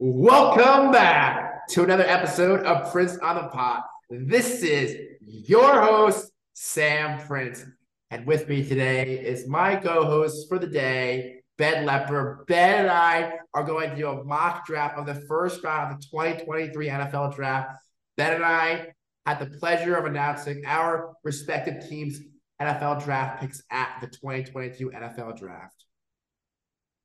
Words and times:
Welcome 0.00 0.92
back 0.92 1.66
to 1.70 1.82
another 1.82 2.04
episode 2.04 2.64
of 2.64 2.92
Prince 2.92 3.18
on 3.18 3.34
the 3.34 3.48
Pot. 3.48 3.82
This 4.08 4.62
is 4.62 4.96
your 5.26 5.82
host, 5.82 6.30
Sam 6.52 7.18
Prince. 7.26 7.64
And 8.12 8.24
with 8.24 8.48
me 8.48 8.64
today 8.64 9.18
is 9.18 9.48
my 9.48 9.74
co 9.74 10.04
host 10.04 10.48
for 10.48 10.60
the 10.60 10.68
day, 10.68 11.42
Ben 11.56 11.84
Lepper. 11.84 12.46
Ben 12.46 12.82
and 12.82 12.88
I 12.88 13.32
are 13.54 13.64
going 13.64 13.90
to 13.90 13.96
do 13.96 14.06
a 14.06 14.22
mock 14.22 14.64
draft 14.66 14.96
of 14.96 15.04
the 15.04 15.16
first 15.26 15.64
round 15.64 15.92
of 15.92 16.00
the 16.00 16.06
2023 16.06 16.90
NFL 16.90 17.34
draft. 17.34 17.82
Ben 18.16 18.34
and 18.34 18.44
I 18.44 18.92
had 19.26 19.40
the 19.40 19.58
pleasure 19.58 19.96
of 19.96 20.04
announcing 20.04 20.62
our 20.64 21.16
respective 21.24 21.88
teams' 21.88 22.20
NFL 22.62 23.02
draft 23.02 23.40
picks 23.40 23.64
at 23.72 23.98
the 24.00 24.06
2022 24.06 24.90
NFL 24.90 25.36
draft. 25.36 25.87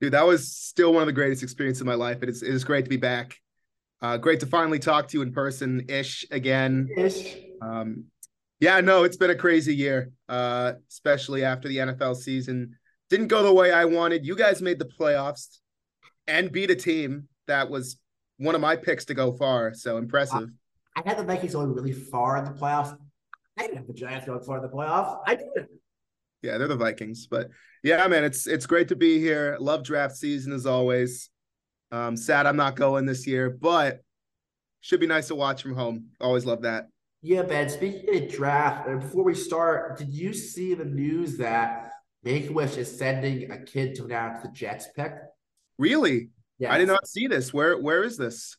Dude, 0.04 0.12
that 0.12 0.28
was 0.28 0.54
still 0.54 0.92
one 0.92 1.02
of 1.02 1.06
the 1.06 1.14
greatest 1.14 1.44
experiences 1.44 1.80
of 1.80 1.88
my 1.88 1.94
life. 1.94 2.22
It 2.24 2.28
is, 2.28 2.44
it 2.44 2.54
is 2.54 2.66
great 2.66 2.84
to 2.84 2.90
be 2.90 2.98
back. 2.98 3.40
Uh, 4.02 4.18
great 4.18 4.42
to 4.42 4.46
finally 4.46 4.78
talk 4.78 5.08
to 5.08 5.18
you 5.18 5.22
in 5.22 5.32
person 5.32 5.86
ish 5.88 6.26
again. 6.30 6.90
Ish. 6.98 7.38
Um, 7.62 8.08
yeah, 8.60 8.82
no, 8.82 9.06
it's 9.06 9.16
been 9.16 9.30
a 9.30 9.36
crazy 9.36 9.74
year, 9.74 10.12
uh, 10.28 10.74
especially 10.90 11.46
after 11.46 11.70
the 11.70 11.78
NFL 11.78 12.18
season. 12.18 12.76
Didn't 13.10 13.28
go 13.28 13.44
the 13.44 13.54
way 13.54 13.72
I 13.72 13.86
wanted. 13.86 14.26
You 14.26 14.36
guys 14.36 14.62
made 14.62 14.78
the 14.78 14.92
playoffs 15.00 15.60
and 16.28 16.52
beat 16.52 16.70
a 16.70 16.76
team 16.76 17.30
that 17.48 17.70
was 17.70 17.98
one 18.40 18.56
of 18.56 18.60
my 18.60 18.76
picks 18.76 19.06
to 19.06 19.14
go 19.14 19.32
far. 19.32 19.74
So 19.74 19.96
impressive. 19.96 20.50
I, 20.98 21.02
I 21.02 21.08
had 21.08 21.18
the 21.18 21.24
Vikings 21.24 21.54
going 21.54 21.74
really 21.74 21.94
far 21.94 22.36
in 22.40 22.44
the 22.44 22.52
playoffs. 22.52 22.98
I 23.58 23.62
didn't 23.62 23.78
have 23.78 23.88
the 23.88 23.94
Giants 23.94 24.26
going 24.26 24.42
far 24.42 24.58
in 24.58 24.64
the 24.64 24.68
playoffs. 24.70 25.22
I 25.26 25.36
didn't. 25.36 25.70
Yeah, 26.44 26.58
they're 26.58 26.68
the 26.68 26.76
Vikings, 26.76 27.26
but 27.26 27.50
yeah, 27.84 28.06
man, 28.08 28.24
it's 28.24 28.48
it's 28.48 28.66
great 28.66 28.90
to 28.90 28.96
be 28.96 29.20
here. 29.20 29.58
Love 29.60 29.84
draft 29.84 30.16
season 30.16 30.54
as 30.54 30.66
always. 30.66 31.30
Um, 31.92 32.18
sad 32.18 32.46
I'm 32.46 32.58
not 32.58 32.76
going 32.76 33.06
this 33.06 33.26
year, 33.26 33.50
but 33.50 34.02
should 34.82 35.00
be 35.00 35.08
nice 35.08 35.28
to 35.30 35.36
watch 35.36 35.62
from 35.62 35.76
home. 35.76 36.08
Always 36.20 36.46
love 36.46 36.64
that. 36.64 36.88
Yeah, 37.22 37.44
Ben. 37.44 37.70
Speaking 37.70 38.24
of 38.24 38.30
draft, 38.30 38.90
uh, 38.90 38.96
before 38.96 39.24
we 39.24 39.34
start, 39.34 39.98
did 39.98 40.14
you 40.14 40.34
see 40.34 40.74
the 40.74 40.84
news 40.84 41.38
that 41.38 41.92
Make 42.24 42.50
Wish 42.50 42.76
is 42.76 42.98
sending 42.98 43.50
a 43.50 43.64
kid 43.64 43.96
to 43.96 44.06
announce 44.06 44.44
the 44.44 44.50
Jets 44.50 44.88
pick? 44.94 45.14
Really? 45.78 46.30
Yeah. 46.60 46.74
I 46.74 46.78
did 46.78 46.90
not 46.90 47.08
see 47.08 47.28
this. 47.28 47.54
Where 47.54 47.80
where 47.80 48.04
is 48.04 48.18
this? 48.18 48.58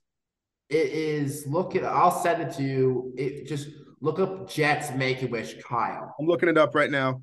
It 0.70 0.92
is. 0.92 1.46
Look 1.46 1.76
at. 1.76 1.84
I'll 1.84 2.22
send 2.22 2.42
it 2.42 2.52
to 2.54 2.62
you. 2.62 3.12
It 3.18 3.46
just 3.46 3.68
look 4.00 4.18
up 4.18 4.48
Jets 4.48 4.92
Make 4.92 5.22
a 5.22 5.26
Wish 5.26 5.62
Kyle. 5.62 6.14
I'm 6.18 6.26
looking 6.26 6.48
it 6.48 6.56
up 6.56 6.74
right 6.74 6.90
now. 6.90 7.22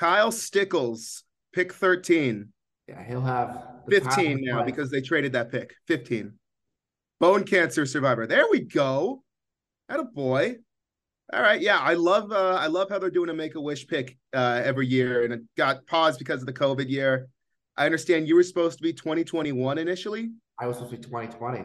Kyle 0.00 0.32
Stickles, 0.32 1.24
pick 1.52 1.74
13. 1.74 2.48
Yeah, 2.88 3.04
he'll 3.04 3.20
have 3.20 3.66
15 3.90 4.40
now 4.42 4.62
because 4.62 4.90
they 4.90 5.02
traded 5.02 5.34
that 5.34 5.52
pick. 5.52 5.74
15. 5.88 6.32
Bone 7.20 7.44
cancer 7.44 7.84
survivor. 7.84 8.26
There 8.26 8.46
we 8.50 8.60
go. 8.60 9.22
At 9.90 10.00
a 10.00 10.04
boy. 10.04 10.56
All 11.30 11.42
right. 11.42 11.60
Yeah, 11.60 11.78
I 11.78 11.94
love 11.94 12.32
uh 12.32 12.56
I 12.58 12.68
love 12.68 12.88
how 12.88 12.98
they're 12.98 13.10
doing 13.10 13.28
a 13.28 13.34
make 13.34 13.56
a 13.56 13.60
wish 13.60 13.86
pick 13.86 14.16
uh 14.32 14.62
every 14.64 14.86
year 14.86 15.22
and 15.24 15.34
it 15.34 15.42
got 15.54 15.86
paused 15.86 16.18
because 16.18 16.40
of 16.40 16.46
the 16.46 16.54
COVID 16.54 16.88
year. 16.88 17.28
I 17.76 17.84
understand 17.84 18.26
you 18.26 18.36
were 18.36 18.42
supposed 18.42 18.78
to 18.78 18.82
be 18.82 18.94
2021 18.94 19.76
initially. 19.76 20.30
I 20.58 20.66
was 20.66 20.76
supposed 20.76 20.92
to 20.92 20.96
be 20.96 21.04
2020. 21.04 21.64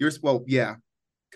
You're 0.00 0.10
well, 0.20 0.42
yeah. 0.48 0.74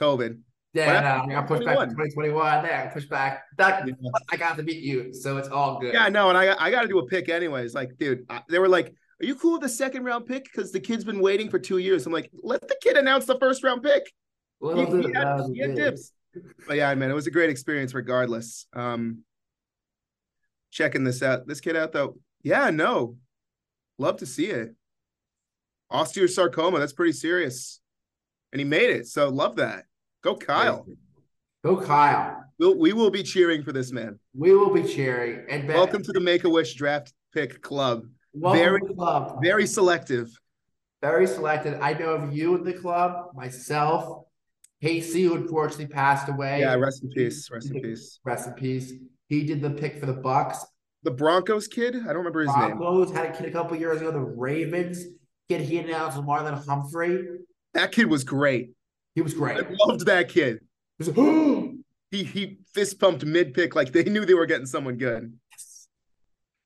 COVID. 0.00 0.40
Yeah, 0.74 1.24
no, 1.26 1.36
I 1.36 1.42
pushed 1.42 1.66
back 1.66 1.78
to 1.80 1.86
2021. 1.86 2.62
There, 2.62 2.80
I 2.80 2.86
pushed 2.86 3.10
back. 3.10 3.44
That, 3.58 3.86
yeah. 3.86 3.94
I 4.30 4.36
got 4.36 4.56
to 4.56 4.62
beat 4.62 4.82
you, 4.82 5.12
so 5.12 5.36
it's 5.36 5.48
all 5.48 5.78
good. 5.78 5.92
Yeah, 5.92 6.08
no, 6.08 6.30
and 6.30 6.38
I 6.38 6.56
I 6.58 6.70
got 6.70 6.82
to 6.82 6.88
do 6.88 6.98
a 6.98 7.06
pick 7.06 7.28
anyways. 7.28 7.74
Like, 7.74 7.98
dude, 7.98 8.24
I, 8.30 8.40
they 8.48 8.58
were 8.58 8.68
like, 8.68 8.94
"Are 9.20 9.26
you 9.26 9.34
cool 9.34 9.52
with 9.52 9.62
the 9.62 9.68
second 9.68 10.04
round 10.04 10.24
pick?" 10.24 10.44
Because 10.44 10.72
the 10.72 10.80
kid's 10.80 11.04
been 11.04 11.20
waiting 11.20 11.50
for 11.50 11.58
two 11.58 11.76
years. 11.76 12.06
I'm 12.06 12.12
like, 12.12 12.30
let 12.42 12.66
the 12.66 12.76
kid 12.82 12.96
announce 12.96 13.26
the 13.26 13.38
first 13.38 13.62
round 13.62 13.82
pick. 13.82 14.10
Well, 14.60 14.76
he, 14.76 15.08
he, 15.08 15.12
had, 15.12 15.40
he 15.52 15.60
had 15.60 15.74
dibs. 15.74 16.12
But 16.66 16.78
yeah, 16.78 16.94
man, 16.94 17.10
it 17.10 17.14
was 17.14 17.26
a 17.26 17.30
great 17.30 17.50
experience 17.50 17.92
regardless. 17.92 18.66
Um, 18.72 19.24
checking 20.70 21.04
this 21.04 21.22
out, 21.22 21.46
this 21.46 21.60
kid 21.60 21.76
out 21.76 21.92
though. 21.92 22.16
Yeah, 22.42 22.70
no, 22.70 23.16
love 23.98 24.16
to 24.18 24.26
see 24.26 24.46
it. 24.46 24.74
Osteosarcoma, 25.92 26.78
that's 26.78 26.94
pretty 26.94 27.12
serious, 27.12 27.78
and 28.52 28.58
he 28.58 28.64
made 28.64 28.88
it. 28.88 29.06
So 29.06 29.28
love 29.28 29.56
that. 29.56 29.84
Go 30.22 30.36
Kyle. 30.36 30.86
Go 31.64 31.76
Kyle. 31.76 32.44
We'll, 32.58 32.78
we 32.78 32.92
will 32.92 33.10
be 33.10 33.24
cheering 33.24 33.64
for 33.64 33.72
this 33.72 33.90
man. 33.90 34.20
We 34.36 34.54
will 34.54 34.72
be 34.72 34.84
cheering. 34.84 35.44
And 35.48 35.66
ben, 35.66 35.76
welcome 35.76 36.02
to 36.04 36.12
the 36.12 36.20
Make 36.20 36.44
a 36.44 36.48
Wish 36.48 36.74
draft 36.74 37.12
pick 37.34 37.60
club. 37.60 38.04
very 38.34 38.80
club. 38.80 39.42
Very 39.42 39.66
selective. 39.66 40.28
Very 41.00 41.26
selective. 41.26 41.80
I 41.82 41.94
know 41.94 42.10
of 42.10 42.32
you 42.32 42.54
in 42.54 42.62
the 42.62 42.72
club, 42.72 43.30
myself, 43.34 44.26
Casey, 44.80 45.24
who 45.24 45.34
unfortunately 45.34 45.88
passed 45.88 46.28
away. 46.28 46.60
Yeah, 46.60 46.74
rest 46.74 47.02
in 47.02 47.10
peace. 47.10 47.50
Rest 47.50 47.72
in 47.72 47.82
peace. 47.82 48.20
Rest 48.24 48.46
in 48.46 48.54
peace. 48.54 48.92
He 49.26 49.42
did 49.42 49.60
the 49.60 49.70
pick 49.70 49.98
for 49.98 50.06
the 50.06 50.12
Bucks. 50.12 50.64
The 51.02 51.10
Broncos 51.10 51.66
kid? 51.66 51.96
I 51.96 52.06
don't 52.06 52.18
remember 52.18 52.42
his 52.42 52.52
Broncos 52.52 52.68
name. 52.68 52.78
Broncos 52.78 53.12
had 53.12 53.26
a 53.26 53.36
kid 53.36 53.46
a 53.46 53.50
couple 53.50 53.76
years 53.76 54.00
ago. 54.00 54.12
The 54.12 54.20
Ravens 54.20 55.04
kid 55.48 55.62
he 55.62 55.78
announced 55.78 56.18
Marlon 56.18 56.64
Humphrey. 56.64 57.26
That 57.74 57.90
kid 57.90 58.06
was 58.06 58.22
great. 58.22 58.70
He 59.14 59.22
was 59.22 59.34
great. 59.34 59.58
I 59.58 59.66
loved 59.86 60.06
that 60.06 60.28
kid. 60.28 60.60
he 62.10 62.24
he 62.24 62.58
fist 62.74 62.98
pumped 62.98 63.24
mid 63.24 63.54
pick 63.54 63.74
like 63.74 63.92
they 63.92 64.04
knew 64.04 64.24
they 64.24 64.34
were 64.34 64.46
getting 64.46 64.66
someone 64.66 64.96
good. 64.96 65.32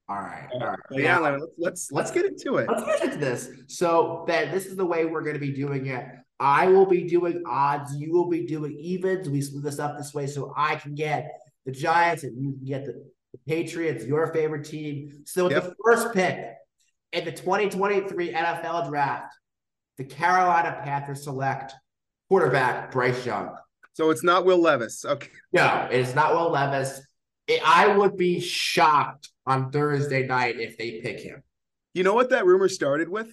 All 0.09 0.17
right. 0.17 0.49
All 0.53 0.61
right. 0.61 0.79
Yeah, 0.91 1.19
let's, 1.19 1.45
let's 1.59 1.93
let's 1.93 2.11
get 2.11 2.27
into 2.27 2.59
it. 2.59 2.69
Let's 2.69 2.85
get 2.85 3.05
into 3.05 3.17
this. 3.19 3.51
So 3.67 4.25
Ben, 4.27 4.53
this 4.53 4.67
is 4.67 4.77
the 4.77 4.87
way 4.87 5.05
we're 5.05 5.23
going 5.23 5.35
to 5.35 5.41
be 5.41 5.53
doing 5.53 5.87
it. 5.87 6.07
I 6.39 6.67
will 6.67 6.87
be 6.87 7.05
doing 7.05 7.43
odds. 7.47 7.97
You 7.97 8.13
will 8.13 8.29
be 8.29 8.47
doing 8.47 8.73
evens. 8.73 9.29
We 9.29 9.41
split 9.41 9.65
this 9.65 9.79
up 9.79 9.97
this 9.97 10.13
way 10.15 10.27
so 10.27 10.53
I 10.57 10.77
can 10.77 10.95
get 10.95 11.31
the 11.65 11.73
Giants 11.73 12.23
and 12.25 12.41
you 12.41 12.53
can 12.53 12.65
get 12.65 12.85
the, 12.85 12.93
the 13.33 13.39
Patriots, 13.47 14.05
your 14.05 14.33
favorite 14.33 14.65
team. 14.65 15.23
So 15.25 15.51
yep. 15.51 15.65
the 15.65 15.75
first 15.83 16.13
pick 16.13 16.55
in 17.13 17.25
the 17.25 17.33
2023 17.33 18.33
NFL 18.33 18.89
draft, 18.89 19.35
the 19.97 20.05
Carolina 20.05 20.79
Panthers 20.85 21.25
select 21.25 21.75
quarterback 22.29 22.93
Bryce 22.93 23.25
Young. 23.25 23.55
So 23.95 24.11
it's 24.11 24.23
not 24.23 24.45
Will 24.45 24.61
Levis. 24.61 25.05
Okay. 25.05 25.29
No, 25.53 25.89
it 25.91 26.01
is 26.01 26.15
not 26.15 26.35
Will 26.35 26.51
Levis. 26.51 27.01
It, 27.47 27.61
I 27.65 27.97
would 27.97 28.17
be 28.17 28.41
shocked 28.41 29.31
on 29.47 29.71
Thursday 29.71 30.27
night 30.27 30.61
if 30.61 30.77
they 30.77 31.01
pick 31.01 31.21
him. 31.21 31.43
You 31.95 32.03
know 32.03 32.15
what 32.15 32.31
that 32.31 32.45
rumor 32.45 32.69
started 32.69 33.09
with? 33.09 33.29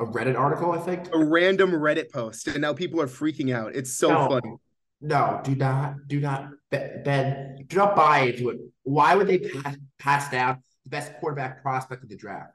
A 0.00 0.04
Reddit 0.04 0.38
article, 0.38 0.72
I 0.72 0.78
think. 0.78 1.08
A 1.12 1.24
random 1.24 1.72
Reddit 1.72 2.10
post, 2.10 2.48
and 2.48 2.60
now 2.60 2.72
people 2.72 3.00
are 3.00 3.06
freaking 3.06 3.54
out. 3.54 3.74
It's 3.74 3.92
so 3.92 4.08
no, 4.08 4.28
funny. 4.28 4.56
No, 5.00 5.40
do 5.44 5.54
not, 5.54 5.94
do 6.08 6.20
not, 6.20 6.50
Ben, 6.70 7.64
do 7.66 7.76
not 7.76 7.94
buy 7.94 8.20
into 8.20 8.50
it. 8.50 8.58
Why 8.82 9.14
would 9.14 9.26
they 9.26 9.38
pass, 9.38 9.76
pass 9.98 10.30
down 10.30 10.62
the 10.84 10.90
best 10.90 11.12
quarterback 11.20 11.62
prospect 11.62 12.02
of 12.02 12.08
the 12.08 12.16
draft? 12.16 12.52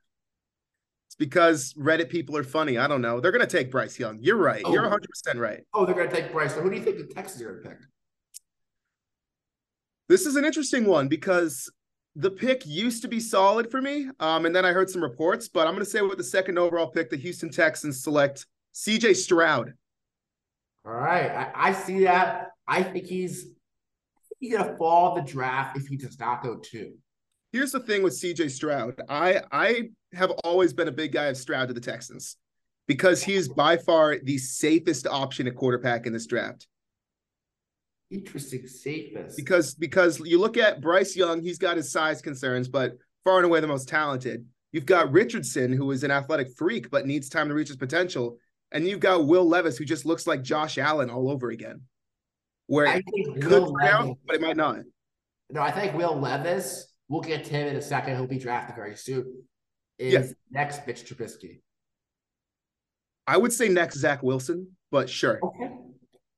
It's 1.13 1.17
because 1.19 1.75
Reddit 1.75 2.09
people 2.09 2.35
are 2.35 2.43
funny. 2.43 2.79
I 2.79 2.87
don't 2.87 3.01
know. 3.01 3.19
They're 3.19 3.31
going 3.31 3.47
to 3.47 3.57
take 3.57 3.69
Bryce 3.69 3.99
Young. 3.99 4.17
You're 4.19 4.37
right. 4.37 4.63
Oh. 4.65 4.73
You're 4.73 4.81
100% 4.81 5.35
right. 5.35 5.63
Oh, 5.71 5.85
they're 5.85 5.93
going 5.93 6.09
to 6.09 6.15
take 6.15 6.31
Bryce. 6.31 6.55
So 6.55 6.61
who 6.61 6.71
do 6.71 6.75
you 6.75 6.81
think 6.81 6.97
the 6.97 7.13
Texans 7.13 7.39
are 7.43 7.51
going 7.51 7.63
to 7.63 7.69
pick? 7.69 7.77
This 10.09 10.25
is 10.25 10.37
an 10.37 10.43
interesting 10.43 10.85
one 10.85 11.07
because 11.07 11.71
the 12.15 12.31
pick 12.31 12.65
used 12.65 13.03
to 13.03 13.07
be 13.07 13.19
solid 13.19 13.69
for 13.69 13.79
me. 13.79 14.09
Um, 14.19 14.47
and 14.47 14.55
then 14.55 14.65
I 14.65 14.71
heard 14.71 14.89
some 14.89 15.03
reports, 15.03 15.47
but 15.47 15.67
I'm 15.67 15.75
going 15.75 15.85
to 15.85 15.89
say 15.89 16.01
with 16.01 16.17
the 16.17 16.23
second 16.23 16.57
overall 16.57 16.87
pick, 16.87 17.11
the 17.11 17.17
Houston 17.17 17.51
Texans 17.51 18.01
select 18.01 18.47
CJ 18.73 19.15
Stroud. 19.15 19.75
All 20.83 20.93
right. 20.93 21.29
I, 21.29 21.51
I 21.53 21.73
see 21.73 22.05
that. 22.05 22.53
I 22.67 22.81
think 22.81 23.05
he's 23.05 23.49
he's 24.39 24.53
going 24.53 24.67
to 24.67 24.75
fall 24.77 25.13
the 25.13 25.21
draft 25.21 25.77
if 25.77 25.85
he 25.85 25.95
does 25.95 26.19
not 26.19 26.41
go 26.41 26.57
two. 26.57 26.93
Here's 27.53 27.71
the 27.71 27.79
thing 27.79 28.01
with 28.01 28.13
CJ 28.13 28.49
Stroud. 28.49 28.99
I 29.07 29.41
I 29.51 29.89
have 30.13 30.31
always 30.43 30.73
been 30.73 30.87
a 30.87 30.91
big 30.91 31.11
guy 31.11 31.25
of 31.25 31.37
Stroud 31.37 31.67
to 31.67 31.73
the 31.73 31.79
Texans 31.79 32.35
because 32.87 33.21
he 33.21 33.33
is 33.33 33.47
by 33.47 33.77
far 33.77 34.17
the 34.17 34.39
safest 34.39 35.05
option 35.05 35.47
at 35.47 35.55
quarterback 35.55 36.07
in 36.07 36.13
this 36.13 36.25
draft. 36.25 36.67
Interesting, 38.09 38.67
safest. 38.67 39.37
Because 39.37 39.75
because 39.75 40.19
you 40.19 40.39
look 40.39 40.57
at 40.57 40.81
Bryce 40.81 41.15
Young, 41.15 41.43
he's 41.43 41.59
got 41.59 41.77
his 41.77 41.91
size 41.91 42.23
concerns, 42.23 42.67
but 42.67 42.93
far 43.23 43.37
and 43.37 43.45
away 43.45 43.59
the 43.59 43.67
most 43.67 43.87
talented. 43.87 44.45
You've 44.71 44.87
got 44.87 45.11
Richardson, 45.11 45.71
who 45.71 45.91
is 45.91 46.03
an 46.03 46.09
athletic 46.09 46.47
freak 46.57 46.89
but 46.89 47.05
needs 47.05 47.29
time 47.29 47.49
to 47.49 47.53
reach 47.53 47.67
his 47.67 47.77
potential, 47.77 48.39
and 48.71 48.87
you've 48.87 48.99
got 48.99 49.27
Will 49.27 49.47
Levis, 49.47 49.77
who 49.77 49.85
just 49.85 50.07
looks 50.07 50.25
like 50.25 50.41
Josh 50.41 50.79
Allen 50.79 51.11
all 51.11 51.29
over 51.29 51.51
again. 51.51 51.81
Where 52.65 52.87
I 52.87 53.01
think 53.01 53.43
could 53.43 53.71
out, 53.83 54.17
but 54.25 54.35
it 54.37 54.41
might 54.41 54.57
not. 54.57 54.79
No, 55.51 55.61
I 55.61 55.69
think 55.69 55.93
Will 55.93 56.19
Levis. 56.19 56.92
We'll 57.09 57.21
get 57.21 57.45
to 57.45 57.51
him 57.51 57.67
in 57.67 57.75
a 57.75 57.81
second. 57.81 58.15
He'll 58.15 58.27
be 58.27 58.39
drafted 58.39 58.75
very 58.75 58.95
soon 58.95 59.43
is 59.97 60.13
yes. 60.13 60.33
next 60.51 60.87
Mitch 60.87 61.05
Trubisky? 61.05 61.61
I 63.27 63.37
would 63.37 63.53
say 63.53 63.69
next 63.69 63.97
Zach 63.97 64.21
Wilson, 64.23 64.75
but 64.91 65.09
sure. 65.09 65.39
Okay. 65.41 65.71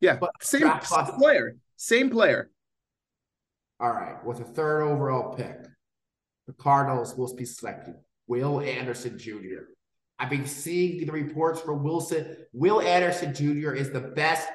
Yeah, 0.02 0.18
but 0.18 0.32
same, 0.42 0.72
same 0.84 1.06
player. 1.18 1.56
Same 1.78 2.10
player. 2.10 2.52
All 3.80 3.92
right. 3.92 4.24
With 4.24 4.40
a 4.40 4.44
third 4.44 4.84
overall 4.84 5.34
pick, 5.34 5.58
the 6.48 6.54
Cardinals 6.54 7.16
will 7.16 7.34
be 7.36 7.46
selecting 7.46 7.96
Will 8.28 8.62
Anderson 8.62 9.18
Jr. 9.18 9.64
I've 10.20 10.30
been 10.30 10.46
seeing 10.46 11.06
the 11.06 11.12
reports 11.12 11.60
for 11.60 11.74
Wilson. 11.74 12.38
Will 12.54 12.82
Anderson 12.82 13.34
Jr. 13.34 13.72
is 13.72 13.92
the 13.92 14.00
best 14.00 14.48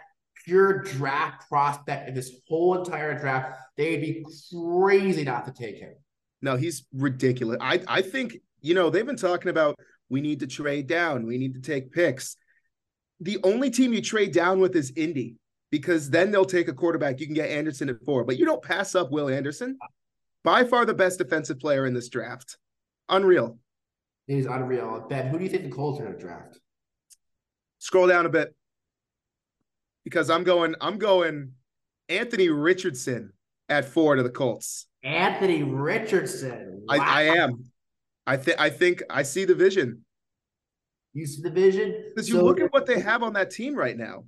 pure 0.45 0.83
draft 0.83 1.49
prospect 1.49 2.09
in 2.09 2.15
this 2.15 2.33
whole 2.49 2.79
entire 2.79 3.19
draft. 3.19 3.59
They'd 3.81 4.03
be 4.03 4.23
crazy 4.53 5.25
not 5.25 5.47
to 5.47 5.53
take 5.53 5.79
him. 5.79 5.95
No, 6.43 6.57
he's 6.57 6.85
ridiculous. 6.93 7.57
I 7.63 7.81
I 7.89 8.03
think 8.03 8.37
you 8.61 8.75
know 8.75 8.91
they've 8.91 9.07
been 9.07 9.17
talking 9.17 9.49
about 9.49 9.81
we 10.11 10.21
need 10.21 10.41
to 10.41 10.47
trade 10.47 10.87
down, 10.87 11.27
we 11.27 11.39
need 11.39 11.55
to 11.55 11.61
take 11.61 11.91
picks. 11.91 12.37
The 13.21 13.39
only 13.43 13.71
team 13.71 13.95
you 13.95 14.03
trade 14.03 14.35
down 14.35 14.61
with 14.61 14.77
is 14.77 14.93
Indy 14.97 15.37
because 15.71 16.11
then 16.11 16.31
they'll 16.31 16.45
take 16.45 16.69
a 16.69 16.75
quarterback. 16.75 17.21
You 17.21 17.27
can 17.27 17.35
get 17.35 17.49
Anderson 17.49 17.89
at 17.89 18.05
four, 18.05 18.23
but 18.25 18.37
you 18.37 18.45
don't 18.45 18.63
pass 18.63 18.95
up 18.95 19.11
Will 19.11 19.31
Anderson. 19.31 19.79
By 20.45 20.65
far 20.65 20.85
the 20.85 20.93
best 20.93 21.17
defensive 21.17 21.59
player 21.59 21.87
in 21.87 21.95
this 21.95 22.11
draft. 22.11 22.59
Unreal. 23.09 23.59
It 24.29 24.37
is 24.37 24.45
unreal. 24.47 25.07
Ben, 25.09 25.29
who 25.29 25.39
do 25.39 25.45
you 25.45 25.51
think 25.51 25.65
the 25.65 25.71
Colts 25.71 26.01
are 26.01 26.05
going 26.05 26.19
to 26.19 26.21
draft? 26.21 26.61
Scroll 27.79 28.09
down 28.09 28.27
a 28.27 28.31
bit 28.31 28.55
because 30.05 30.29
I'm 30.29 30.45
going. 30.45 30.75
I'm 30.83 30.99
going. 30.99 31.53
Anthony 32.11 32.51
Richardson 32.51 33.33
at 33.71 33.87
four 33.87 34.17
to 34.17 34.23
the 34.23 34.31
Colts. 34.31 34.87
Anthony 35.03 35.63
Richardson. 35.63 36.83
Wow. 36.87 36.97
I, 36.97 36.99
I 36.99 37.23
am. 37.37 37.65
I 38.27 38.37
think. 38.37 38.61
I 38.61 38.71
think 38.71 39.03
I 39.09 39.23
see 39.23 39.45
the 39.45 39.55
vision. 39.55 40.05
You 41.13 41.27
see 41.27 41.43
the 41.43 41.51
vision 41.51 42.05
because 42.09 42.29
you 42.29 42.37
so, 42.37 42.45
look 42.45 42.61
at 42.61 42.73
what 42.73 42.87
they 42.87 43.01
have 43.01 43.23
on 43.23 43.33
that 43.33 43.51
team 43.51 43.75
right 43.75 43.97
now. 43.97 44.25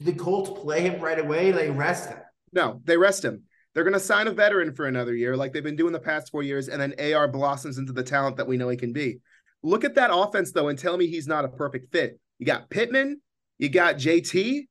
the 0.00 0.12
Colts 0.12 0.60
play 0.60 0.82
him 0.82 1.00
right 1.00 1.18
away? 1.18 1.52
They 1.52 1.70
rest 1.70 2.10
him. 2.10 2.18
No, 2.52 2.80
they 2.84 2.96
rest 2.96 3.24
him. 3.24 3.44
They're 3.74 3.84
going 3.84 3.94
to 3.94 4.00
sign 4.00 4.26
a 4.26 4.32
veteran 4.32 4.74
for 4.74 4.86
another 4.86 5.14
year, 5.14 5.36
like 5.36 5.52
they've 5.52 5.64
been 5.64 5.76
doing 5.76 5.94
the 5.94 5.98
past 5.98 6.30
four 6.30 6.42
years, 6.42 6.68
and 6.68 6.80
then 6.80 7.14
AR 7.14 7.26
blossoms 7.28 7.78
into 7.78 7.92
the 7.92 8.02
talent 8.02 8.36
that 8.36 8.46
we 8.46 8.58
know 8.58 8.68
he 8.68 8.76
can 8.76 8.92
be. 8.92 9.20
Look 9.62 9.84
at 9.84 9.94
that 9.94 10.10
offense, 10.12 10.52
though, 10.52 10.68
and 10.68 10.78
tell 10.78 10.98
me 10.98 11.06
he's 11.06 11.26
not 11.26 11.46
a 11.46 11.48
perfect 11.48 11.90
fit. 11.92 12.18
You 12.38 12.44
got 12.44 12.68
Pittman, 12.68 13.22
you 13.58 13.70
got 13.70 13.96
JT, 13.96 14.66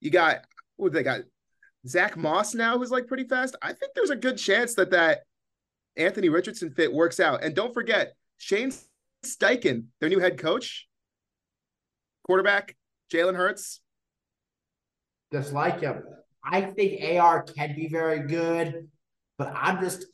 you 0.00 0.10
got 0.10 0.44
what 0.76 0.92
they 0.92 1.02
got 1.02 1.20
Zach 1.86 2.16
Moss 2.16 2.54
now, 2.54 2.78
who's 2.78 2.90
like 2.90 3.06
pretty 3.06 3.24
fast. 3.24 3.56
I 3.62 3.72
think 3.72 3.92
there's 3.94 4.10
a 4.10 4.16
good 4.16 4.36
chance 4.36 4.74
that 4.74 4.90
that 4.90 5.20
Anthony 5.96 6.28
Richardson 6.28 6.70
fit 6.70 6.92
works 6.92 7.20
out. 7.20 7.42
And 7.42 7.54
don't 7.54 7.74
forget 7.74 8.14
Shane 8.38 8.72
Steichen, 9.24 9.84
their 10.00 10.08
new 10.08 10.18
head 10.18 10.38
coach, 10.38 10.88
quarterback 12.24 12.76
Jalen 13.12 13.36
Hurts. 13.36 13.80
Just 15.32 15.52
like 15.52 15.80
him. 15.80 16.02
I 16.44 16.62
think 16.62 17.02
AR 17.18 17.42
can 17.42 17.74
be 17.76 17.88
very 17.88 18.26
good, 18.26 18.88
but 19.38 19.52
I'm 19.54 19.80
just 19.80 20.06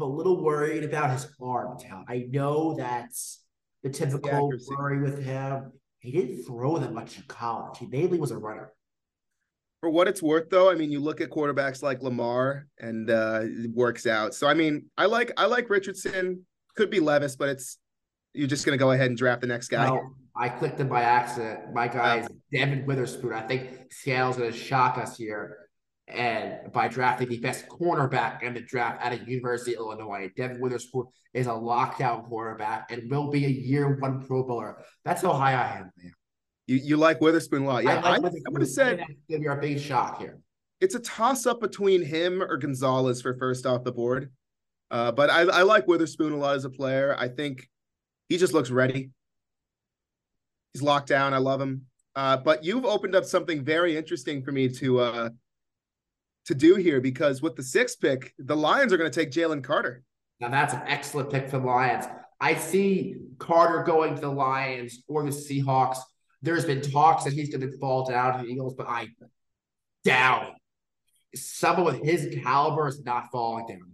a 0.00 0.04
little 0.04 0.42
worried 0.42 0.84
about 0.84 1.10
his 1.10 1.28
arm 1.40 1.78
talent. 1.78 2.06
I 2.08 2.26
know 2.30 2.74
that's 2.76 3.44
the 3.82 3.90
typical 3.90 4.50
worry 4.76 5.00
with 5.02 5.22
him. 5.22 5.72
He 5.98 6.12
didn't 6.12 6.44
throw 6.44 6.78
that 6.78 6.92
much 6.92 7.16
in 7.16 7.24
college. 7.24 7.78
He 7.78 7.86
mainly 7.86 8.18
was 8.18 8.30
a 8.30 8.38
runner. 8.38 8.72
For 9.82 9.90
what 9.90 10.06
it's 10.06 10.22
worth, 10.22 10.48
though, 10.48 10.70
I 10.70 10.76
mean, 10.76 10.92
you 10.92 11.00
look 11.00 11.20
at 11.20 11.28
quarterbacks 11.28 11.82
like 11.82 12.02
Lamar, 12.02 12.68
and 12.78 13.10
uh, 13.10 13.40
it 13.42 13.72
works 13.74 14.06
out. 14.06 14.32
So, 14.32 14.46
I 14.46 14.54
mean, 14.54 14.84
I 14.96 15.06
like 15.06 15.32
I 15.36 15.46
like 15.46 15.68
Richardson. 15.68 16.46
Could 16.76 16.88
be 16.88 17.00
Levis, 17.00 17.34
but 17.34 17.48
it's 17.48 17.78
you're 18.32 18.46
just 18.46 18.64
going 18.64 18.78
to 18.78 18.80
go 18.82 18.92
ahead 18.92 19.08
and 19.08 19.18
draft 19.18 19.40
the 19.40 19.48
next 19.48 19.68
guy. 19.68 19.88
No, 19.88 20.14
I 20.36 20.50
clicked 20.50 20.78
him 20.78 20.88
by 20.88 21.02
accident. 21.02 21.74
My 21.74 21.88
guy 21.88 22.20
is 22.20 22.28
Devon 22.52 22.86
Witherspoon. 22.86 23.32
I 23.32 23.40
think 23.40 23.92
Seattle's 23.92 24.36
going 24.36 24.52
to 24.52 24.56
shock 24.56 24.98
us 24.98 25.16
here, 25.16 25.68
and 26.06 26.72
by 26.72 26.86
drafting 26.86 27.28
the 27.28 27.40
best 27.40 27.66
cornerback 27.68 28.44
in 28.44 28.54
the 28.54 28.60
draft 28.60 29.04
at 29.04 29.12
a 29.12 29.24
University 29.28 29.74
of 29.74 29.80
Illinois, 29.80 30.30
Devon 30.36 30.60
Witherspoon 30.60 31.06
is 31.34 31.48
a 31.48 31.50
lockdown 31.50 32.28
quarterback 32.28 32.92
and 32.92 33.10
will 33.10 33.32
be 33.32 33.46
a 33.46 33.48
year 33.48 33.96
one 33.98 34.24
Pro 34.24 34.44
Bowler. 34.44 34.84
That's 35.04 35.22
how 35.22 35.32
high 35.32 35.54
I 35.54 35.78
am, 35.78 35.90
man. 35.96 36.12
You 36.66 36.76
you 36.76 36.96
like 36.96 37.20
Witherspoon 37.20 37.62
a 37.62 37.66
lot, 37.66 37.84
yeah? 37.84 38.00
I, 38.04 38.18
like 38.18 38.32
I, 38.32 38.36
I 38.36 38.50
would 38.50 38.62
have 38.62 38.70
said 38.70 39.04
give 39.28 39.42
you 39.42 39.50
a 39.50 39.56
big 39.56 39.80
shock 39.80 40.18
here. 40.18 40.38
It's 40.80 40.94
a 40.94 41.00
toss 41.00 41.46
up 41.46 41.60
between 41.60 42.02
him 42.02 42.42
or 42.42 42.56
Gonzalez 42.56 43.22
for 43.22 43.34
first 43.34 43.66
off 43.66 43.84
the 43.84 43.92
board. 43.92 44.30
Uh, 44.90 45.10
but 45.12 45.30
I, 45.30 45.42
I 45.42 45.62
like 45.62 45.86
Witherspoon 45.86 46.32
a 46.32 46.36
lot 46.36 46.56
as 46.56 46.64
a 46.64 46.70
player. 46.70 47.16
I 47.18 47.28
think 47.28 47.68
he 48.28 48.36
just 48.36 48.52
looks 48.52 48.70
ready. 48.70 49.10
He's 50.72 50.82
locked 50.82 51.08
down. 51.08 51.34
I 51.34 51.38
love 51.38 51.60
him. 51.60 51.86
Uh, 52.14 52.36
but 52.36 52.64
you've 52.64 52.84
opened 52.84 53.14
up 53.14 53.24
something 53.24 53.64
very 53.64 53.96
interesting 53.96 54.42
for 54.42 54.52
me 54.52 54.68
to 54.68 55.00
uh, 55.00 55.30
to 56.46 56.54
do 56.54 56.74
here 56.76 57.00
because 57.00 57.40
with 57.40 57.56
the 57.56 57.62
sixth 57.62 58.00
pick, 58.00 58.34
the 58.38 58.56
Lions 58.56 58.92
are 58.92 58.96
going 58.96 59.10
to 59.10 59.20
take 59.20 59.30
Jalen 59.30 59.64
Carter. 59.64 60.02
Now 60.40 60.48
that's 60.48 60.74
an 60.74 60.82
excellent 60.86 61.30
pick 61.30 61.48
for 61.48 61.58
the 61.58 61.66
Lions. 61.66 62.04
I 62.40 62.54
see 62.54 63.16
Carter 63.38 63.84
going 63.84 64.16
to 64.16 64.20
the 64.20 64.28
Lions 64.28 65.04
or 65.08 65.22
the 65.24 65.30
Seahawks. 65.30 65.98
There's 66.42 66.64
been 66.64 66.80
talks 66.80 67.24
that 67.24 67.32
he's 67.32 67.54
going 67.54 67.60
to 67.60 67.78
fall 67.78 68.04
down 68.08 68.38
to 68.38 68.44
the 68.44 68.52
Eagles, 68.52 68.74
but 68.74 68.88
I 68.88 69.08
doubt 70.04 70.54
it. 71.32 71.38
someone 71.38 71.84
with 71.84 72.02
his 72.02 72.36
caliber 72.42 72.88
is 72.88 73.02
not 73.04 73.30
falling 73.30 73.66
down 73.66 73.92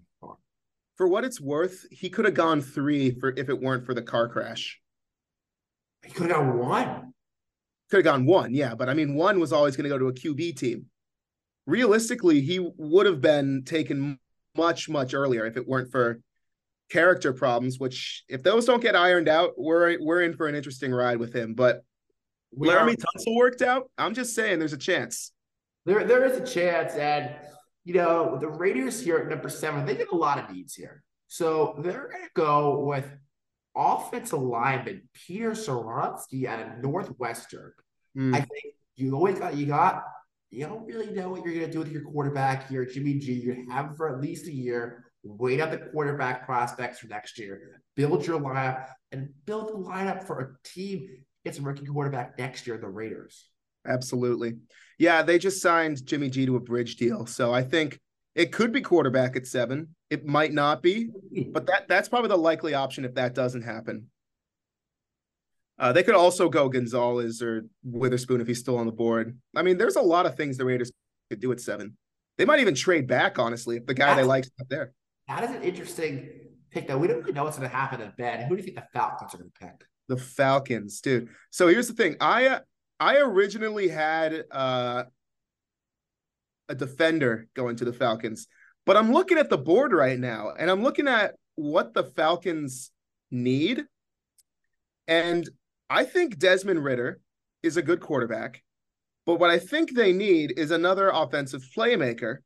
for 0.99 1.07
what 1.07 1.25
it's 1.25 1.41
worth, 1.41 1.87
he 1.93 2.11
could 2.11 2.25
have 2.25 2.35
gone 2.35 2.61
three 2.61 3.13
for 3.13 3.33
if 3.37 3.49
it 3.49 3.59
weren't 3.59 3.87
for 3.87 3.95
the 3.95 4.03
car 4.03 4.29
crash. 4.29 4.81
He 6.05 6.11
could 6.13 6.31
have 6.31 6.39
gone 6.41 6.59
one. 6.59 7.15
Could 7.89 7.99
have 7.99 8.05
gone 8.05 8.27
one, 8.27 8.53
yeah. 8.53 8.75
But 8.75 8.89
I 8.89 8.95
mean, 8.95 9.15
one 9.15 9.39
was 9.39 9.53
always 9.53 9.77
going 9.77 9.85
to 9.85 9.89
go 9.89 9.99
to 9.99 10.09
a 10.09 10.13
QB 10.13 10.57
team. 10.57 10.87
Realistically, 11.67 12.41
he 12.41 12.59
would 12.59 13.07
have 13.07 13.21
been 13.21 13.63
taken 13.65 14.19
much, 14.57 14.89
much 14.89 15.15
earlier 15.15 15.47
if 15.47 15.57
it 15.57 15.69
weren't 15.69 15.93
for 15.93 16.21
character 16.91 17.33
problems, 17.33 17.79
which 17.79 18.25
if 18.29 18.43
those 18.43 18.65
don't 18.65 18.83
get 18.83 18.97
ironed 18.97 19.29
out, 19.29 19.53
we're 19.57 19.99
we're 20.01 20.23
in 20.23 20.35
for 20.35 20.49
an 20.49 20.57
interesting 20.57 20.93
ride 20.93 21.19
with 21.19 21.33
him. 21.33 21.55
But 21.55 21.85
we 22.55 22.69
Laremy 22.69 22.97
Tunsil 22.97 23.37
worked 23.37 23.63
out. 23.63 23.91
I'm 23.99 24.15
just 24.15 24.35
saying 24.35 24.59
there's 24.59 24.73
a 24.73 24.79
chance. 24.79 25.33
There 25.87 26.05
there 26.05 26.25
is 26.25 26.39
a 26.39 26.45
chance, 26.45 26.95
and 26.95 27.35
you 27.89 27.95
know, 27.95 28.37
the 28.39 28.49
Raiders 28.49 29.01
here 29.01 29.17
at 29.17 29.29
number 29.29 29.49
seven, 29.49 29.87
they 29.87 29.97
get 29.97 30.13
a 30.13 30.17
lot 30.17 30.39
of 30.39 30.55
needs 30.55 30.75
here. 30.75 31.03
So 31.27 31.75
they're 31.83 32.09
going 32.11 32.25
to 32.25 32.31
go 32.35 32.81
with 32.81 33.11
offensive 33.75 34.41
lineman 34.41 35.09
Peter 35.15 35.53
Skoronski 35.53 36.45
out 36.45 36.61
of 36.61 36.83
Northwestern. 36.83 37.73
Mm. 38.15 38.35
I 38.35 38.41
think 38.41 38.75
you 38.97 39.15
always 39.15 39.39
got, 39.39 39.57
you 39.57 39.65
got, 39.65 40.05
you 40.51 40.67
don't 40.67 40.85
really 40.85 41.11
know 41.13 41.31
what 41.31 41.43
you're 41.43 41.55
going 41.55 41.67
to 41.67 41.73
do 41.73 41.79
with 41.79 41.91
your 41.91 42.03
quarterback 42.03 42.69
here, 42.69 42.85
Jimmy 42.85 43.19
G. 43.19 43.33
You 43.33 43.67
have 43.71 43.97
for 43.97 44.15
at 44.15 44.21
least 44.21 44.49
a 44.49 44.53
year. 44.53 45.07
Wait 45.23 45.59
out 45.59 45.71
the 45.71 45.79
quarterback 45.79 46.45
prospects 46.45 46.99
for 46.99 47.07
next 47.07 47.39
year. 47.39 47.81
Build 47.97 48.27
your 48.27 48.39
lineup 48.39 48.87
and 49.13 49.31
build 49.47 49.69
the 49.69 49.73
lineup 49.73 50.25
for 50.25 50.41
a 50.41 50.69
team 50.69 51.09
gets 51.45 51.59
a 51.59 51.63
rookie 51.63 51.87
quarterback 51.87 52.39
next 52.39 52.67
year, 52.67 52.79
the 52.79 52.89
Raiders. 52.89 53.49
Absolutely. 53.87 54.57
Yeah, 54.99 55.23
they 55.23 55.39
just 55.39 55.63
signed 55.63 56.05
Jimmy 56.05 56.29
G 56.29 56.47
to 56.47 56.57
a 56.57 56.61
bridge 56.61 56.97
deal. 56.97 57.27
So 57.27 57.53
I 57.55 57.63
think 57.63 57.99
it 58.35 58.53
could 58.53 58.73
be 58.73 58.81
quarterback 58.81 59.37
at 59.37 59.47
seven. 59.47 59.95
It 60.11 60.27
might 60.27 60.53
not 60.53 60.83
be, 60.83 61.11
but 61.53 61.67
that 61.67 61.89
that's 61.89 62.09
probably 62.09 62.29
the 62.29 62.37
likely 62.37 62.75
option 62.75 63.05
if 63.05 63.15
that 63.15 63.35
doesn't 63.35 63.63
happen. 63.63 64.07
Uh, 65.79 65.93
they 65.93 66.03
could 66.03 66.17
also 66.17 66.49
go 66.49 66.69
Gonzalez 66.69 67.41
or 67.41 67.67
Witherspoon 67.85 68.41
if 68.41 68.49
he's 68.49 68.59
still 68.59 68.77
on 68.79 68.87
the 68.87 68.93
board. 68.93 69.39
I 69.55 69.63
mean, 69.63 69.79
there's 69.79 69.97
a 69.97 70.03
lot 70.03 70.27
of 70.27 70.37
things 70.37 70.57
the 70.57 70.65
Raiders 70.65 70.91
could 71.31 71.41
do 71.41 71.53
at 71.53 71.61
seven. 71.61 71.97
They 72.37 72.45
might 72.45 72.61
even 72.61 72.75
trade 72.75 73.07
back, 73.07 73.39
honestly, 73.39 73.77
if 73.77 73.87
the 73.87 73.95
guy 73.95 74.07
that's, 74.07 74.21
they 74.21 74.25
like 74.25 74.45
is 74.45 74.53
not 74.59 74.69
there. 74.69 74.93
That 75.29 75.45
is 75.45 75.51
an 75.51 75.63
interesting 75.63 76.29
pick, 76.71 76.89
though. 76.89 76.99
We 76.99 77.07
don't 77.07 77.21
really 77.21 77.33
know 77.33 77.45
what's 77.45 77.59
going 77.59 77.71
to 77.71 77.77
happen 77.77 78.01
in 78.01 78.13
bed. 78.19 78.47
Who 78.49 78.57
do 78.57 78.61
you 78.61 78.65
think 78.65 78.77
the 78.77 78.87
Falcons 78.93 79.35
are 79.35 79.39
going 79.39 79.51
to 79.51 79.67
pick? 79.67 79.85
The 80.09 80.17
Falcons, 80.17 81.01
dude. 81.01 81.29
So 81.51 81.69
here's 81.69 81.89
the 81.89 81.95
thing. 81.95 82.17
I 82.21 82.61
I 82.99 83.19
originally 83.19 83.89
had 83.89 84.45
uh, 84.51 85.05
a 86.69 86.75
defender 86.75 87.47
going 87.55 87.77
to 87.77 87.85
the 87.85 87.93
Falcons, 87.93 88.49
but 88.87 88.97
I'm 88.97 89.13
looking 89.13 89.39
at 89.39 89.51
the 89.51 89.59
board 89.59 89.93
right 89.93 90.19
now 90.19 90.53
and 90.59 90.71
I'm 90.71 90.83
looking 90.83 91.09
at 91.09 91.35
what 91.55 91.95
the 91.95 92.05
Falcons 92.05 92.91
need. 93.31 93.85
And 95.07 95.49
I 95.91 96.05
think 96.05 96.39
Desmond 96.39 96.83
Ridder 96.83 97.21
is 97.63 97.77
a 97.77 97.83
good 97.83 98.01
quarterback, 98.01 98.63
but 99.27 99.39
what 99.39 99.51
I 99.51 99.59
think 99.59 99.95
they 99.95 100.13
need 100.13 100.59
is 100.59 100.71
another 100.71 101.11
offensive 101.11 101.63
playmaker. 101.77 102.39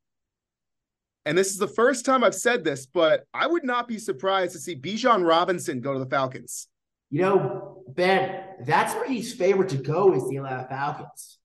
And 1.24 1.38
this 1.38 1.50
is 1.50 1.58
the 1.58 1.68
first 1.68 2.04
time 2.04 2.24
I've 2.24 2.34
said 2.34 2.64
this, 2.64 2.86
but 2.86 3.24
I 3.32 3.46
would 3.46 3.64
not 3.64 3.86
be 3.86 3.98
surprised 3.98 4.52
to 4.52 4.58
see 4.58 4.74
Bijan 4.74 5.26
Robinson 5.26 5.80
go 5.80 5.92
to 5.92 6.00
the 6.00 6.10
Falcons. 6.10 6.66
You 7.12 7.20
know, 7.20 7.84
Ben, 7.88 8.42
that's 8.64 8.94
where 8.94 9.06
he's 9.06 9.34
favored 9.34 9.68
to 9.68 9.76
go 9.76 10.14
is 10.14 10.26
the 10.28 10.38
Atlanta 10.38 10.66
Falcons. 10.66 11.38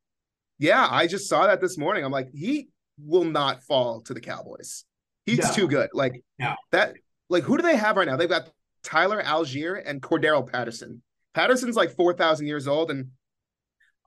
Yeah, 0.59 0.87
I 0.89 1.07
just 1.07 1.27
saw 1.27 1.45
that 1.45 1.59
this 1.59 1.77
morning. 1.77 2.05
I'm 2.05 2.11
like, 2.11 2.29
he 2.33 2.69
will 2.97 3.25
not 3.25 3.63
fall 3.63 4.01
to 4.03 4.13
the 4.13 4.21
Cowboys. 4.21 4.85
He's 5.25 5.39
no. 5.39 5.51
too 5.51 5.67
good. 5.67 5.89
Like 5.93 6.23
no. 6.39 6.55
that. 6.71 6.93
Like 7.29 7.43
who 7.43 7.57
do 7.57 7.63
they 7.63 7.75
have 7.75 7.97
right 7.97 8.07
now? 8.07 8.15
They've 8.15 8.29
got 8.29 8.49
Tyler 8.81 9.21
Allgeier 9.21 9.83
and 9.85 10.01
Cordarrelle 10.01 10.49
Patterson. 10.49 11.03
Patterson's 11.33 11.75
like 11.75 11.91
four 11.91 12.13
thousand 12.13 12.47
years 12.47 12.65
old, 12.65 12.89
and 12.89 13.09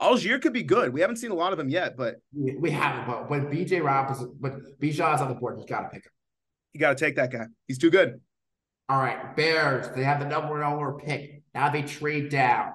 Allgeier 0.00 0.40
could 0.40 0.54
be 0.54 0.62
good. 0.62 0.94
We 0.94 1.02
haven't 1.02 1.16
seen 1.16 1.30
a 1.30 1.34
lot 1.34 1.52
of 1.52 1.58
him 1.58 1.68
yet, 1.68 1.94
but 1.94 2.16
we, 2.34 2.56
we 2.56 2.70
haven't. 2.70 3.06
But 3.06 3.28
when 3.28 3.48
BJ 3.48 3.84
Robinson, 3.84 4.34
when 4.40 4.62
Bijan's 4.80 5.20
on 5.20 5.28
the 5.28 5.34
board, 5.34 5.58
you 5.60 5.66
got 5.66 5.82
to 5.82 5.88
pick 5.90 6.06
him. 6.06 6.12
You 6.72 6.80
got 6.80 6.96
to 6.96 7.04
take 7.04 7.16
that 7.16 7.30
guy. 7.30 7.44
He's 7.68 7.76
too 7.76 7.90
good. 7.90 8.18
All 8.90 8.98
right, 8.98 9.36
Bears. 9.36 9.88
They 9.94 10.02
have 10.02 10.18
the 10.18 10.26
number 10.26 10.58
one 10.58 10.98
pick 10.98 11.44
Now 11.54 11.70
they 11.70 11.82
trade 11.82 12.28
down. 12.28 12.72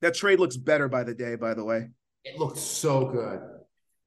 That 0.00 0.14
trade 0.14 0.38
looks 0.38 0.56
better 0.56 0.86
by 0.86 1.02
the 1.02 1.12
day, 1.12 1.34
by 1.34 1.54
the 1.54 1.64
way. 1.64 1.88
It 2.24 2.38
looks 2.38 2.60
so 2.60 3.06
good. 3.06 3.40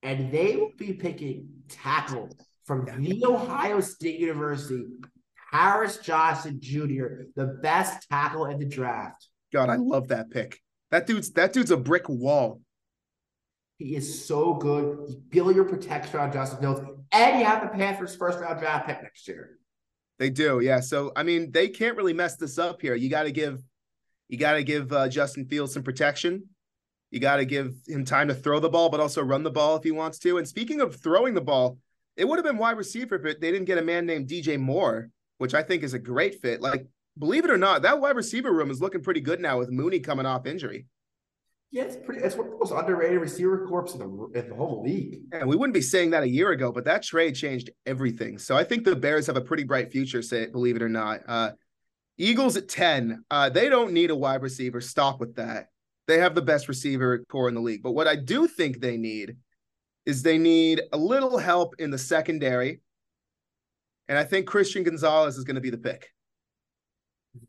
And 0.03 0.31
they 0.31 0.55
will 0.55 0.71
be 0.77 0.93
picking 0.93 1.49
tackle 1.67 2.29
from 2.63 2.85
the 2.85 3.25
Ohio 3.25 3.81
State 3.81 4.21
University, 4.21 4.85
Paris 5.51 5.97
Johnson 5.97 6.59
Jr., 6.61 7.23
the 7.35 7.59
best 7.61 8.07
tackle 8.09 8.45
in 8.45 8.57
the 8.57 8.65
draft. 8.65 9.27
God, 9.51 9.67
I 9.69 9.75
love 9.75 10.07
that 10.07 10.29
pick. 10.29 10.61
That 10.91 11.07
dude's 11.07 11.31
that 11.31 11.51
dude's 11.51 11.71
a 11.71 11.77
brick 11.77 12.07
wall. 12.07 12.61
He 13.79 13.97
is 13.97 14.25
so 14.25 14.53
good. 14.53 15.09
You 15.09 15.21
build 15.29 15.55
your 15.57 15.65
protection 15.65 16.21
on 16.21 16.31
Justin 16.31 16.61
Fields, 16.61 16.79
and 17.11 17.37
you 17.37 17.43
have 17.43 17.63
the 17.63 17.67
Panthers' 17.67 18.15
first 18.15 18.39
round 18.39 18.61
draft 18.61 18.87
pick 18.87 19.03
next 19.03 19.27
year. 19.27 19.57
They 20.21 20.29
do, 20.29 20.59
yeah. 20.59 20.81
So 20.81 21.11
I 21.15 21.23
mean, 21.23 21.51
they 21.51 21.67
can't 21.67 21.97
really 21.97 22.13
mess 22.13 22.35
this 22.35 22.59
up 22.59 22.79
here. 22.79 22.93
You 22.93 23.09
got 23.09 23.23
to 23.23 23.31
give, 23.31 23.63
you 24.29 24.37
got 24.37 24.53
to 24.53 24.63
give 24.63 24.93
uh, 24.93 25.09
Justin 25.09 25.45
Fields 25.45 25.73
some 25.73 25.81
protection. 25.81 26.43
You 27.09 27.19
got 27.19 27.37
to 27.37 27.45
give 27.45 27.73
him 27.87 28.05
time 28.05 28.27
to 28.27 28.35
throw 28.35 28.59
the 28.59 28.69
ball, 28.69 28.89
but 28.89 28.99
also 28.99 29.23
run 29.23 29.41
the 29.41 29.49
ball 29.49 29.77
if 29.77 29.83
he 29.83 29.89
wants 29.89 30.19
to. 30.19 30.37
And 30.37 30.47
speaking 30.47 30.79
of 30.79 30.95
throwing 30.95 31.33
the 31.33 31.41
ball, 31.41 31.79
it 32.17 32.27
would 32.27 32.37
have 32.37 32.45
been 32.45 32.59
wide 32.59 32.77
receiver, 32.77 33.17
but 33.17 33.41
they 33.41 33.51
didn't 33.51 33.65
get 33.65 33.79
a 33.79 33.81
man 33.81 34.05
named 34.05 34.29
DJ 34.29 34.59
Moore, 34.59 35.09
which 35.39 35.55
I 35.55 35.63
think 35.63 35.81
is 35.81 35.95
a 35.95 35.99
great 35.99 36.39
fit. 36.39 36.61
Like, 36.61 36.85
believe 37.17 37.43
it 37.43 37.49
or 37.49 37.57
not, 37.57 37.81
that 37.81 37.99
wide 37.99 38.15
receiver 38.15 38.53
room 38.53 38.69
is 38.69 38.79
looking 38.79 39.01
pretty 39.01 39.21
good 39.21 39.39
now 39.39 39.57
with 39.57 39.71
Mooney 39.71 40.01
coming 40.01 40.27
off 40.27 40.45
injury. 40.45 40.85
Yeah, 41.71 41.83
it's 41.83 41.95
pretty. 41.95 42.21
It's 42.21 42.35
one 42.35 42.47
of 42.47 42.51
the 42.51 42.57
most 42.57 42.71
underrated 42.71 43.21
receiver 43.21 43.65
corps 43.65 43.93
in 43.93 43.99
the 43.99 44.39
in 44.39 44.49
the 44.49 44.55
whole 44.55 44.83
league. 44.83 45.21
And 45.31 45.47
we 45.47 45.55
wouldn't 45.55 45.73
be 45.73 45.81
saying 45.81 46.09
that 46.09 46.23
a 46.23 46.29
year 46.29 46.51
ago, 46.51 46.69
but 46.71 46.83
that 46.83 47.01
trade 47.01 47.33
changed 47.33 47.69
everything. 47.85 48.37
So 48.37 48.57
I 48.57 48.65
think 48.65 48.83
the 48.83 48.95
Bears 48.95 49.25
have 49.27 49.37
a 49.37 49.41
pretty 49.41 49.63
bright 49.63 49.89
future. 49.89 50.21
Say, 50.21 50.47
believe 50.47 50.75
it 50.75 50.81
or 50.81 50.89
not. 50.89 51.21
Uh, 51.27 51.51
Eagles 52.17 52.57
at 52.57 52.67
ten. 52.67 53.23
Uh, 53.31 53.49
they 53.49 53.69
don't 53.69 53.93
need 53.93 54.11
a 54.11 54.15
wide 54.15 54.41
receiver. 54.41 54.81
Stop 54.81 55.21
with 55.21 55.35
that. 55.35 55.67
They 56.07 56.17
have 56.19 56.35
the 56.35 56.41
best 56.41 56.67
receiver 56.67 57.23
core 57.29 57.47
in 57.47 57.55
the 57.55 57.61
league. 57.61 57.83
But 57.83 57.93
what 57.93 58.07
I 58.07 58.17
do 58.17 58.47
think 58.47 58.81
they 58.81 58.97
need 58.97 59.37
is 60.05 60.23
they 60.23 60.37
need 60.37 60.81
a 60.91 60.97
little 60.97 61.37
help 61.37 61.75
in 61.79 61.89
the 61.89 61.97
secondary. 61.97 62.81
And 64.09 64.17
I 64.17 64.25
think 64.25 64.45
Christian 64.45 64.83
Gonzalez 64.83 65.37
is 65.37 65.45
going 65.45 65.55
to 65.55 65.61
be 65.61 65.69
the 65.69 65.77
pick 65.77 66.09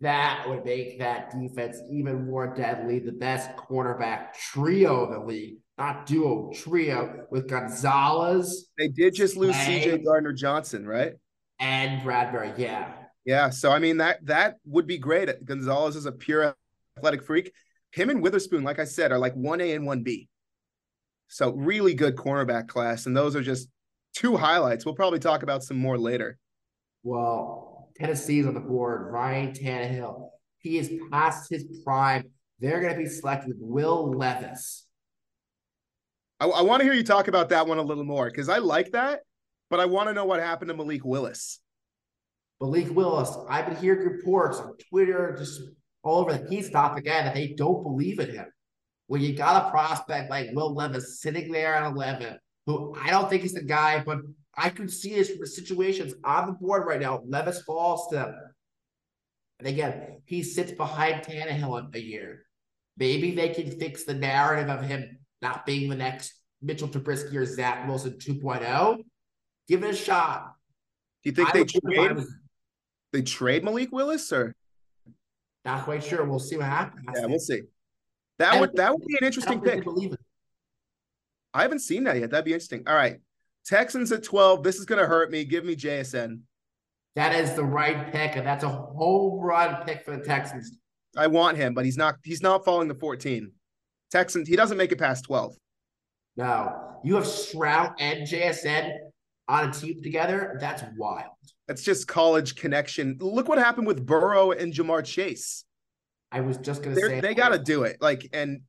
that 0.01 0.45
would 0.49 0.65
make 0.65 0.99
that 0.99 1.31
defense 1.31 1.79
even 1.91 2.27
more 2.27 2.55
deadly. 2.55 2.99
The 3.01 3.12
best 3.12 3.51
cornerback 3.57 4.35
trio 4.35 5.05
of 5.05 5.11
the 5.11 5.27
league, 5.27 5.57
not 5.77 6.07
duo, 6.07 6.53
trio 6.55 7.27
with 7.31 7.49
Gonzalez. 7.49 8.71
They 8.79 8.89
did 8.89 9.15
just 9.15 9.37
lose 9.37 9.57
CJ 9.57 10.05
Gardner 10.05 10.33
Johnson, 10.33 10.87
right? 10.87 11.15
And 11.59 12.03
Bradbury, 12.03 12.53
yeah. 12.57 12.93
Yeah. 13.25 13.51
So 13.51 13.71
I 13.71 13.79
mean 13.79 13.99
that 13.99 14.25
that 14.27 14.57
would 14.65 14.87
be 14.87 14.99
great. 14.99 15.45
Gonzalez 15.45 15.97
is 15.97 16.07
a 16.07 16.12
pure 16.12 16.55
athletic 16.97 17.23
freak. 17.23 17.53
Him 17.93 18.11
and 18.11 18.23
Witherspoon, 18.23 18.65
like 18.65 18.79
I 18.79 18.85
said, 18.85 19.12
are 19.12 19.19
like 19.19 19.35
1A 19.35 19.77
and 19.77 19.87
1B. 19.87 20.29
So 21.29 21.53
really 21.53 21.95
good 21.95 22.17
cornerback 22.17 22.69
class. 22.69 23.07
And 23.07 23.17
those 23.17 23.37
are 23.37 23.43
just 23.43 23.69
two 24.15 24.37
highlights. 24.37 24.85
We'll 24.85 24.95
probably 24.95 25.19
talk 25.19 25.43
about 25.43 25.62
some 25.62 25.79
more 25.79 25.99
later. 25.99 26.39
Well, 27.03 27.72
Tennessee's 27.97 28.47
on 28.47 28.55
the 28.55 28.61
board. 28.61 29.13
Ryan 29.13 29.53
Tannehill. 29.53 30.29
He 30.59 30.79
is 30.79 30.91
past 31.11 31.51
his 31.51 31.65
prime. 31.85 32.25
They're 32.61 32.81
going 32.81 32.93
to 32.93 32.99
be 32.99 33.07
selected 33.07 33.49
with 33.49 33.59
Will 33.61 34.11
Levis. 34.17 34.87
I, 36.39 36.47
I 36.47 36.63
want 36.63 36.81
to 36.81 36.85
hear 36.85 36.95
you 36.95 37.05
talk 37.05 37.29
about 37.29 37.49
that 37.51 37.67
one 37.67 37.79
a 37.79 37.83
little 37.83 38.05
more 38.05 38.27
because 38.27 38.49
I 38.49 38.59
like 38.59 38.93
that, 38.93 39.21
but 39.71 39.81
I 39.81 39.87
want 39.87 40.09
to 40.09 40.15
know 40.15 40.25
what 40.25 40.41
happened 40.41 40.69
to 40.71 40.77
Malik 40.77 41.05
Willis. 41.05 41.61
Malik 42.61 42.95
Willis, 42.95 43.37
I've 43.49 43.67
been 43.67 43.77
hearing 43.77 44.09
reports 44.09 44.59
on 44.59 44.77
Twitter, 44.89 45.35
just 45.37 45.61
all 46.05 46.21
over 46.21 46.33
the 46.33 46.49
he's 46.49 46.71
not 46.71 46.97
again, 46.97 47.25
that 47.25 47.35
they 47.35 47.55
don't 47.57 47.83
believe 47.83 48.21
in 48.21 48.31
him. 48.31 48.47
When 49.09 49.21
you 49.21 49.35
got 49.35 49.67
a 49.67 49.71
prospect 49.71 50.31
like 50.31 50.51
Will 50.53 50.75
Levis 50.75 51.21
sitting 51.21 51.51
there 51.51 51.75
at 51.75 51.93
11, 51.93 52.39
who 52.67 52.95
I 53.01 53.11
don't 53.11 53.29
think 53.29 53.45
is 53.45 53.55
the 53.55 53.63
guy, 53.63 54.03
but 54.05 54.19
I 54.56 54.68
could 54.68 54.90
see 54.90 55.14
this 55.14 55.30
from 55.30 55.40
the 55.40 55.47
situations 55.47 56.14
on 56.25 56.47
the 56.47 56.52
board 56.52 56.87
right 56.87 57.00
now. 57.00 57.23
Levis 57.26 57.62
falls 57.62 58.09
to 58.09 58.16
them. 58.16 58.35
And 59.59 59.68
again, 59.68 60.21
he 60.25 60.42
sits 60.42 60.73
behind 60.73 61.25
Tannehill 61.25 61.94
a 61.94 62.00
year. 62.00 62.44
Maybe 62.97 63.35
they 63.35 63.50
can 63.50 63.71
fix 63.78 64.04
the 64.04 64.14
narrative 64.14 64.68
of 64.68 64.85
him 64.85 65.18
not 65.40 65.64
being 65.64 65.88
the 65.88 65.97
next 65.97 66.35
Mitchell 66.61 66.88
Trubisky 66.88 67.35
or 67.35 67.47
Zach 67.47 67.87
Wilson 67.88 68.12
2.0. 68.14 68.99
Give 69.68 69.85
it 69.85 69.90
a 69.90 69.97
shot. 69.97 70.54
Do 71.23 71.30
you 71.30 71.35
think 71.35 71.49
I 71.49 71.52
they 71.52 71.64
trade? 71.64 72.25
They 73.12 73.23
trade 73.23 73.64
Malik 73.64 73.92
Willis 73.92 74.32
or? 74.32 74.54
Not 75.64 75.85
quite 75.85 76.02
sure. 76.02 76.25
We'll 76.25 76.38
see 76.38 76.56
what 76.56 76.66
happens. 76.66 77.04
Yeah, 77.14 77.26
we'll 77.26 77.38
see. 77.38 77.62
That 78.38 78.61
would 78.61 78.75
that 78.75 78.92
would 78.92 79.06
be 79.06 79.16
an 79.21 79.26
interesting 79.26 79.61
pick. 79.61 79.85
I 81.54 81.62
haven't 81.62 81.80
seen 81.80 82.04
that 82.04 82.18
yet. 82.18 82.30
That'd 82.30 82.44
be 82.44 82.52
interesting. 82.52 82.82
All 82.87 82.94
right. 82.94 83.21
Texans 83.64 84.12
at 84.12 84.25
12. 84.25 84.62
This 84.62 84.76
is 84.76 84.85
going 84.85 85.00
to 85.00 85.07
hurt 85.07 85.31
me. 85.31 85.45
Give 85.45 85.64
me 85.64 85.76
JSN. 85.76 86.40
That 87.14 87.35
is 87.35 87.54
the 87.54 87.64
right 87.64 88.11
pick, 88.11 88.37
and 88.37 88.47
that's 88.47 88.64
a 88.64 88.69
home 88.69 89.40
run 89.40 89.85
pick 89.85 90.04
for 90.04 90.16
the 90.16 90.25
Texans. 90.25 90.78
I 91.16 91.26
want 91.26 91.59
him, 91.59 91.75
but 91.75 91.85
he's 91.85 91.99
not. 91.99 92.16
He's 92.25 92.42
not 92.42 92.64
falling 92.64 92.88
to 92.88 92.95
14. 92.95 93.52
Texans. 94.11 94.49
He 94.49 94.57
doesn't 94.57 94.78
make 94.78 94.92
it 94.92 94.99
past 94.99 95.25
12. 95.25 95.54
No, 96.37 96.99
you 97.04 97.14
have 97.16 97.26
Stroud 97.26 97.92
and 97.99 98.26
JSN 98.26 98.97
on 99.49 99.69
a 99.69 99.73
team 99.73 100.02
together. 100.02 100.57
That's 100.61 100.83
wild. 100.97 101.26
That's 101.69 101.83
just 101.83 102.09
college 102.09 102.57
connection. 102.57 103.19
Look 103.21 103.49
what 103.49 103.59
happened 103.59 103.87
with 103.87 104.04
Burrow 104.04 104.52
and 104.52 104.73
Ja'Marr 104.73 105.04
Chase. 105.04 105.64
I 106.31 106.40
was 106.40 106.57
just 106.57 106.83
going 106.83 106.97
to 106.97 107.02
say 107.02 107.21
they 107.21 107.35
got 107.35 107.50
to 107.50 107.59
do 107.59 107.83
it. 107.83 107.99
Like, 108.00 108.26
and 108.33 108.62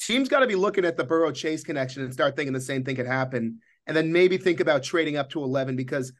teams 0.00 0.30
got 0.30 0.40
to 0.40 0.46
be 0.46 0.54
looking 0.54 0.86
at 0.86 0.96
the 0.96 1.04
Burrow 1.04 1.30
Chase 1.30 1.62
connection 1.62 2.02
and 2.02 2.12
start 2.12 2.36
thinking 2.36 2.54
the 2.54 2.60
same 2.60 2.84
thing 2.84 2.96
could 2.96 3.06
happen 3.06 3.58
and 3.86 3.96
then 3.96 4.12
maybe 4.12 4.38
think 4.38 4.60
about 4.60 4.82
trading 4.82 5.16
up 5.16 5.30
to 5.30 5.42
11 5.42 5.76
because 5.76 6.12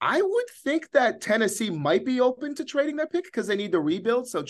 I 0.00 0.20
would 0.20 0.50
think 0.62 0.90
that 0.92 1.20
Tennessee 1.20 1.70
might 1.70 2.04
be 2.04 2.20
open 2.20 2.54
to 2.56 2.64
trading 2.64 2.96
their 2.96 3.06
pick 3.06 3.24
because 3.24 3.46
they 3.46 3.56
need 3.56 3.72
to 3.72 3.80
rebuild. 3.80 4.28
So 4.28 4.44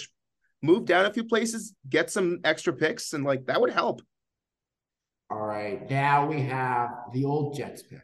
move 0.63 0.85
down 0.85 1.07
a 1.07 1.13
few 1.13 1.25
places, 1.25 1.75
get 1.89 2.11
some 2.11 2.41
extra 2.45 2.73
picks, 2.73 3.13
and 3.13 3.25
like 3.25 3.47
that 3.47 3.61
would 3.61 3.71
help. 3.71 4.03
All 5.31 5.47
right. 5.47 5.89
Now 5.91 6.27
we 6.27 6.43
have 6.43 6.91
the 7.13 7.25
old 7.25 7.57
Jets 7.57 7.83
pick. 7.83 8.01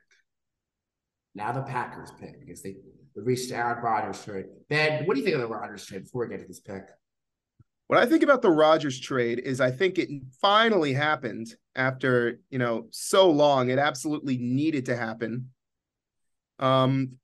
Now 1.35 1.53
the 1.53 1.63
Packers 1.63 2.13
pick 2.21 2.41
because 2.41 2.63
they 2.63 2.77
reached 3.15 3.53
Aaron 3.53 3.83
Rodgers 3.83 4.25
trade. 4.25 4.47
Ben, 4.69 5.05
what 5.05 5.15
do 5.15 5.21
you 5.21 5.25
think 5.25 5.37
of 5.37 5.43
the 5.43 5.49
Rodgers 5.49 5.85
trade 5.87 6.05
before 6.05 6.27
we 6.27 6.31
get 6.31 6.41
to 6.41 6.47
this 6.47 6.61
pick? 6.61 6.85
What 7.93 8.01
I 8.01 8.07
think 8.07 8.23
about 8.23 8.41
the 8.41 8.51
Rodgers 8.51 8.99
trade 8.99 9.39
is 9.39 9.61
I 9.61 9.71
think 9.71 9.99
it 9.99 10.09
finally 10.41 10.95
happened 10.95 11.55
after, 11.77 12.41
you 12.49 12.59
know, 12.59 12.87
so 12.91 13.31
long. 13.31 13.69
It 13.69 13.79
absolutely 13.79 14.39
needed 14.39 14.87
to 14.87 14.97
happen. 14.97 15.51
Um 16.59 17.19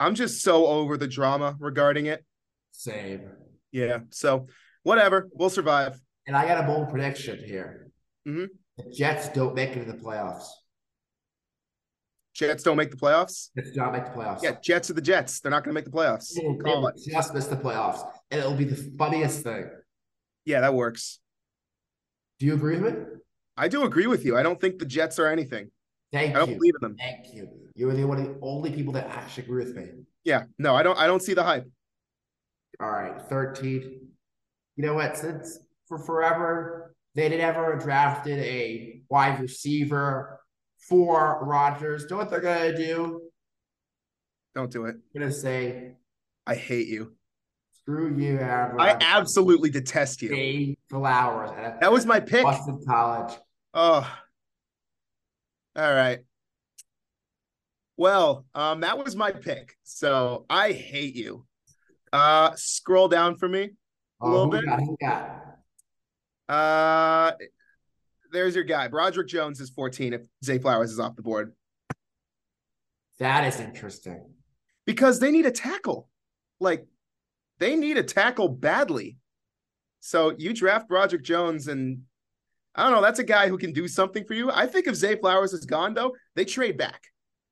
I'm 0.00 0.16
just 0.16 0.42
so 0.42 0.66
over 0.66 0.96
the 0.96 1.06
drama 1.06 1.54
regarding 1.60 2.06
it. 2.06 2.24
Same. 2.72 3.30
Yeah. 3.70 3.98
So 4.10 4.48
whatever, 4.82 5.28
we'll 5.32 5.48
survive. 5.48 6.00
And 6.26 6.36
I 6.36 6.44
got 6.44 6.64
a 6.64 6.66
bold 6.66 6.90
prediction 6.90 7.38
here. 7.44 7.92
Mm-hmm. 8.26 8.46
The 8.78 8.92
Jets 8.92 9.28
don't 9.28 9.54
make 9.54 9.76
it 9.76 9.84
to 9.84 9.92
the 9.92 9.96
playoffs. 9.96 10.46
Jets 12.34 12.64
don't 12.64 12.76
make 12.76 12.90
the 12.90 12.96
playoffs. 12.96 13.50
Jets 13.54 13.70
do 13.70 13.76
not 13.76 13.92
make 13.92 14.06
the 14.06 14.10
playoffs. 14.10 14.42
Yeah, 14.42 14.56
Jets 14.60 14.90
are 14.90 14.94
the 14.94 15.00
Jets. 15.00 15.38
They're 15.38 15.52
not 15.52 15.62
going 15.62 15.72
to 15.72 15.80
make 15.80 15.84
the 15.84 15.96
playoffs. 15.96 16.34
They 16.34 17.12
just 17.12 17.32
miss 17.32 17.46
the 17.46 17.54
playoffs, 17.54 18.04
and 18.32 18.40
it'll 18.40 18.56
be 18.56 18.64
the 18.64 18.92
funniest 18.98 19.44
thing. 19.44 19.70
Yeah, 20.44 20.60
that 20.60 20.74
works. 20.74 21.20
Do 22.38 22.46
you 22.46 22.54
agree 22.54 22.78
with 22.78 22.94
me? 22.94 23.04
I 23.56 23.68
do 23.68 23.84
agree 23.84 24.06
with 24.06 24.24
you. 24.24 24.36
I 24.36 24.42
don't 24.42 24.60
think 24.60 24.78
the 24.78 24.84
Jets 24.84 25.18
are 25.18 25.26
anything. 25.26 25.70
Thank 26.12 26.30
you. 26.30 26.36
I 26.36 26.38
don't 26.38 26.50
you. 26.50 26.56
believe 26.56 26.74
in 26.80 26.88
them. 26.88 26.96
Thank 26.98 27.34
you. 27.34 27.48
You're 27.74 27.94
the 27.94 28.04
one 28.04 28.18
of 28.18 28.24
the 28.24 28.38
only 28.42 28.70
people 28.72 28.92
that 28.94 29.06
actually 29.06 29.44
agree 29.44 29.64
with 29.64 29.76
me. 29.76 29.86
Yeah, 30.24 30.44
no, 30.58 30.74
I 30.74 30.82
don't. 30.82 30.98
I 30.98 31.06
don't 31.06 31.22
see 31.22 31.34
the 31.34 31.42
hype. 31.42 31.68
All 32.80 32.90
right, 32.90 33.20
thirteen. 33.28 34.08
You 34.76 34.86
know 34.86 34.94
what? 34.94 35.16
Since 35.16 35.58
for 35.86 35.98
forever 35.98 36.94
they 37.14 37.28
did 37.28 37.40
ever 37.40 37.76
drafted 37.76 38.38
a 38.40 39.02
wide 39.08 39.40
receiver 39.40 40.40
for 40.88 41.44
Rodgers. 41.44 42.02
You 42.02 42.08
know 42.10 42.16
what 42.16 42.30
they're 42.30 42.40
gonna 42.40 42.76
do? 42.76 43.22
Don't 44.54 44.70
do 44.70 44.86
it. 44.86 44.96
I'm 45.14 45.20
gonna 45.20 45.32
say, 45.32 45.92
I 46.46 46.54
hate 46.54 46.88
you. 46.88 47.12
Screw 47.84 48.16
you, 48.16 48.38
Aaron. 48.38 48.80
I 48.80 48.96
absolutely 48.98 49.68
detest 49.68 50.22
you. 50.22 50.30
Zay 50.30 50.76
Flowers. 50.88 51.50
That 51.82 51.92
was 51.92 52.06
my 52.06 52.18
pick. 52.18 52.42
Boston 52.42 52.80
College. 52.86 53.34
Oh. 53.74 54.10
All 55.76 55.94
right. 55.94 56.20
Well, 57.98 58.46
um, 58.54 58.80
that 58.80 58.96
was 58.96 59.14
my 59.14 59.32
pick. 59.32 59.74
So 59.82 60.46
I 60.48 60.72
hate 60.72 61.14
you. 61.14 61.44
Uh 62.10 62.52
scroll 62.54 63.08
down 63.08 63.36
for 63.36 63.48
me 63.48 63.62
a 63.64 63.70
oh, 64.22 64.30
little 64.30 64.46
bit. 64.46 64.64
Got, 64.64 65.38
got? 66.48 66.54
Uh 66.54 67.32
there's 68.32 68.54
your 68.54 68.64
guy. 68.64 68.88
Broderick 68.88 69.28
Jones 69.28 69.60
is 69.60 69.68
14 69.68 70.14
if 70.14 70.22
Zay 70.42 70.58
Flowers 70.58 70.90
is 70.90 70.98
off 70.98 71.16
the 71.16 71.22
board. 71.22 71.52
That 73.18 73.44
is 73.44 73.60
interesting. 73.60 74.24
Because 74.86 75.20
they 75.20 75.30
need 75.30 75.44
a 75.44 75.50
tackle. 75.50 76.08
Like 76.60 76.86
they 77.58 77.76
need 77.76 77.96
a 77.96 78.02
tackle 78.02 78.48
badly. 78.48 79.16
So 80.00 80.34
you 80.36 80.52
draft 80.52 80.88
Broderick 80.88 81.22
Jones, 81.22 81.68
and 81.68 82.02
I 82.74 82.84
don't 82.84 82.92
know. 82.92 83.02
That's 83.02 83.20
a 83.20 83.24
guy 83.24 83.48
who 83.48 83.58
can 83.58 83.72
do 83.72 83.88
something 83.88 84.24
for 84.24 84.34
you. 84.34 84.50
I 84.50 84.66
think 84.66 84.86
if 84.86 84.94
Zay 84.94 85.16
Flowers 85.16 85.52
is 85.52 85.64
gone, 85.64 85.94
though, 85.94 86.14
they 86.34 86.44
trade 86.44 86.76
back. 86.76 87.00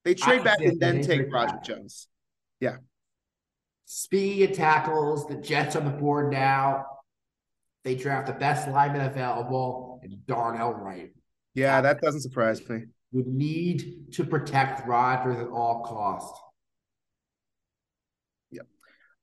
They 0.04 0.14
trade 0.14 0.44
back 0.44 0.60
and 0.60 0.80
then 0.80 1.02
take 1.02 1.30
Broderick 1.30 1.62
Jones. 1.62 2.08
Yeah. 2.60 2.76
Speed 3.84 4.50
of 4.50 4.56
tackles, 4.56 5.26
the 5.26 5.36
Jets 5.36 5.76
on 5.76 5.84
the 5.84 5.90
board 5.90 6.32
now. 6.32 6.86
They 7.84 7.94
draft 7.94 8.26
the 8.26 8.32
best 8.32 8.68
lineman 8.68 9.02
available 9.02 10.00
and 10.02 10.26
Darnell 10.26 10.72
Wright. 10.72 11.10
Yeah, 11.54 11.80
that 11.80 12.00
doesn't 12.00 12.22
surprise 12.22 12.66
me. 12.68 12.84
You 13.12 13.24
need 13.26 14.12
to 14.12 14.24
protect 14.24 14.86
Rodgers 14.86 15.38
at 15.38 15.48
all 15.48 15.84
costs. 15.84 16.40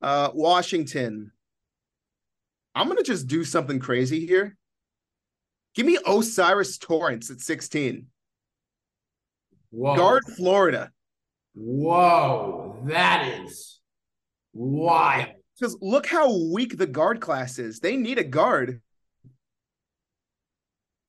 Uh, 0.02 0.30
Washington. 0.32 1.32
I'm 2.74 2.88
gonna 2.88 3.02
just 3.02 3.26
do 3.26 3.44
something 3.44 3.78
crazy 3.78 4.26
here. 4.26 4.56
Give 5.74 5.86
me 5.86 5.98
O'Cyrus 6.06 6.78
Torrence 6.78 7.30
at 7.30 7.40
16. 7.40 8.06
Whoa. 9.70 9.96
Guard 9.96 10.24
Florida. 10.36 10.90
Whoa, 11.54 12.82
that 12.86 13.42
is 13.44 13.80
wild. 14.52 15.28
Because 15.58 15.76
look 15.80 16.06
how 16.06 16.34
weak 16.52 16.78
the 16.78 16.86
guard 16.86 17.20
class 17.20 17.58
is. 17.58 17.80
They 17.80 17.96
need 17.96 18.18
a 18.18 18.24
guard. 18.24 18.80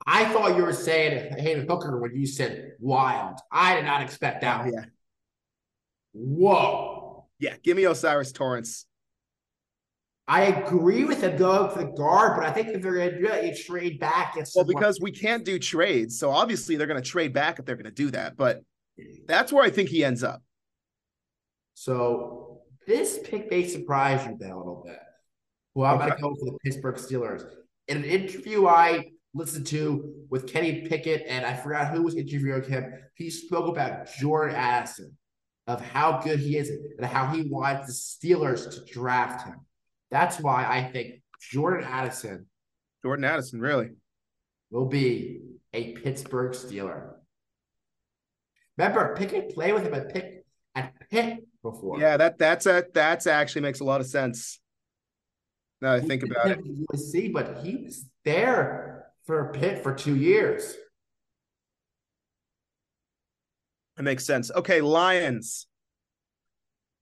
I 0.05 0.25
thought 0.25 0.57
you 0.57 0.63
were 0.63 0.73
saying 0.73 1.37
Hendon 1.37 1.67
Hooker 1.67 1.99
when 1.99 2.15
you 2.15 2.25
said 2.25 2.73
wild. 2.79 3.39
I 3.51 3.75
did 3.75 3.85
not 3.85 4.01
expect 4.01 4.41
that. 4.41 4.65
Oh, 4.65 4.71
yeah. 4.71 4.85
Whoa. 6.13 6.90
Yeah, 7.41 7.55
give 7.63 7.75
me 7.75 7.87
O'Cyrus 7.87 8.31
Torrence. 8.31 8.85
I 10.27 10.43
agree 10.43 11.03
with 11.03 11.21
them 11.21 11.35
going 11.35 11.71
for 11.71 11.79
the 11.79 11.91
guard, 11.91 12.37
but 12.37 12.45
I 12.45 12.53
think 12.53 12.69
if 12.69 12.81
they're 12.81 12.93
going 12.93 13.11
to 13.11 13.19
do 13.19 13.27
it, 13.27 13.43
you 13.43 13.63
trade 13.65 13.99
back. 13.99 14.37
Well, 14.55 14.63
because 14.63 15.01
we 15.01 15.11
can't 15.11 15.43
do 15.43 15.59
trades. 15.59 16.17
So 16.17 16.29
obviously 16.29 16.75
they're 16.77 16.87
going 16.87 17.01
to 17.01 17.09
trade 17.09 17.33
back 17.33 17.59
if 17.59 17.65
they're 17.65 17.75
going 17.75 17.85
to 17.85 17.91
do 17.91 18.11
that. 18.11 18.37
But 18.37 18.61
that's 19.27 19.51
where 19.51 19.63
I 19.63 19.71
think 19.71 19.89
he 19.89 20.05
ends 20.05 20.23
up. 20.23 20.41
So 21.73 22.61
this 22.87 23.19
pick 23.23 23.49
may 23.49 23.67
surprise 23.67 24.25
you 24.25 24.33
a 24.33 24.55
little 24.55 24.83
bit. 24.85 24.99
Well, 25.73 25.91
I'm 25.91 25.97
okay. 25.97 26.09
going 26.09 26.17
to 26.17 26.21
go 26.21 26.35
for 26.35 26.45
the 26.45 26.57
Pittsburgh 26.63 26.95
Steelers. 26.95 27.43
In 27.87 27.97
an 27.97 28.05
interview 28.05 28.67
I 28.67 29.05
listened 29.33 29.65
to 29.67 30.13
with 30.29 30.47
Kenny 30.47 30.87
Pickett, 30.87 31.25
and 31.27 31.45
I 31.45 31.55
forgot 31.55 31.91
who 31.91 32.03
was 32.03 32.15
interviewing 32.15 32.63
him, 32.63 32.93
he 33.15 33.29
spoke 33.31 33.67
about 33.67 34.07
Jordan 34.13 34.55
Addison, 34.55 35.17
of 35.71 35.81
how 35.81 36.19
good 36.19 36.39
he 36.39 36.57
is 36.57 36.69
and 36.69 37.05
how 37.05 37.27
he 37.27 37.43
wants 37.43 37.87
the 37.87 38.27
Steelers 38.27 38.69
to 38.69 38.93
draft 38.93 39.47
him. 39.47 39.55
That's 40.09 40.39
why 40.39 40.65
I 40.65 40.91
think 40.91 41.21
Jordan 41.51 41.87
Addison. 41.89 42.47
Jordan 43.03 43.25
Addison, 43.25 43.61
really? 43.61 43.91
Will 44.69 44.85
be 44.85 45.41
a 45.73 45.93
Pittsburgh 45.93 46.51
Steeler. 46.51 47.13
Remember, 48.77 49.15
Pickett 49.15 49.53
played 49.53 49.73
with 49.73 49.83
him 49.83 49.93
at 49.93 50.13
Pick 50.13 50.45
at 50.75 50.93
Pitt 51.09 51.45
before. 51.61 51.99
Yeah, 51.99 52.17
that 52.17 52.37
that's 52.37 52.65
a 52.65 52.85
that's 52.93 53.27
actually 53.27 53.61
makes 53.61 53.79
a 53.79 53.83
lot 53.83 54.01
of 54.01 54.07
sense. 54.07 54.59
Now 55.81 55.93
I 55.93 55.99
think 55.99 56.23
about 56.23 56.51
it. 56.51 56.59
USC, 56.93 57.33
but 57.33 57.59
he 57.63 57.77
was 57.77 58.05
there 58.23 59.07
for 59.25 59.51
Pitt 59.53 59.83
for 59.83 59.93
two 59.93 60.15
years. 60.15 60.75
That 64.01 64.05
makes 64.05 64.25
sense. 64.25 64.49
Okay, 64.49 64.81
Lions. 64.81 65.67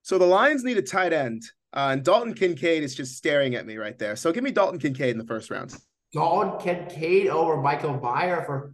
So 0.01 0.17
the 0.17 0.25
Lions 0.25 0.65
need 0.65 0.77
a 0.77 0.81
tight 0.81 1.13
end. 1.13 1.43
Uh, 1.71 1.91
and 1.93 2.03
Dalton 2.03 2.33
Kincaid 2.33 2.83
is 2.83 2.93
just 2.93 3.15
staring 3.15 3.55
at 3.55 3.65
me 3.65 3.77
right 3.77 3.97
there. 3.97 4.17
So 4.17 4.33
give 4.33 4.43
me 4.43 4.51
Dalton 4.51 4.79
Kincaid 4.79 5.11
in 5.11 5.17
the 5.17 5.25
first 5.25 5.49
round. 5.49 5.73
Dalton 6.11 6.59
Kincaid 6.59 7.27
over 7.27 7.55
Michael 7.55 7.97
Mayer 8.01 8.43
for 8.45 8.73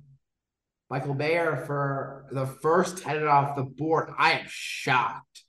Michael 0.90 1.14
Mayer 1.14 1.64
for 1.68 2.26
the 2.32 2.48
first 2.48 3.02
headed 3.02 3.28
off 3.28 3.56
the 3.56 3.62
board. 3.62 4.10
I 4.18 4.32
am 4.32 4.46
shocked. 4.48 5.44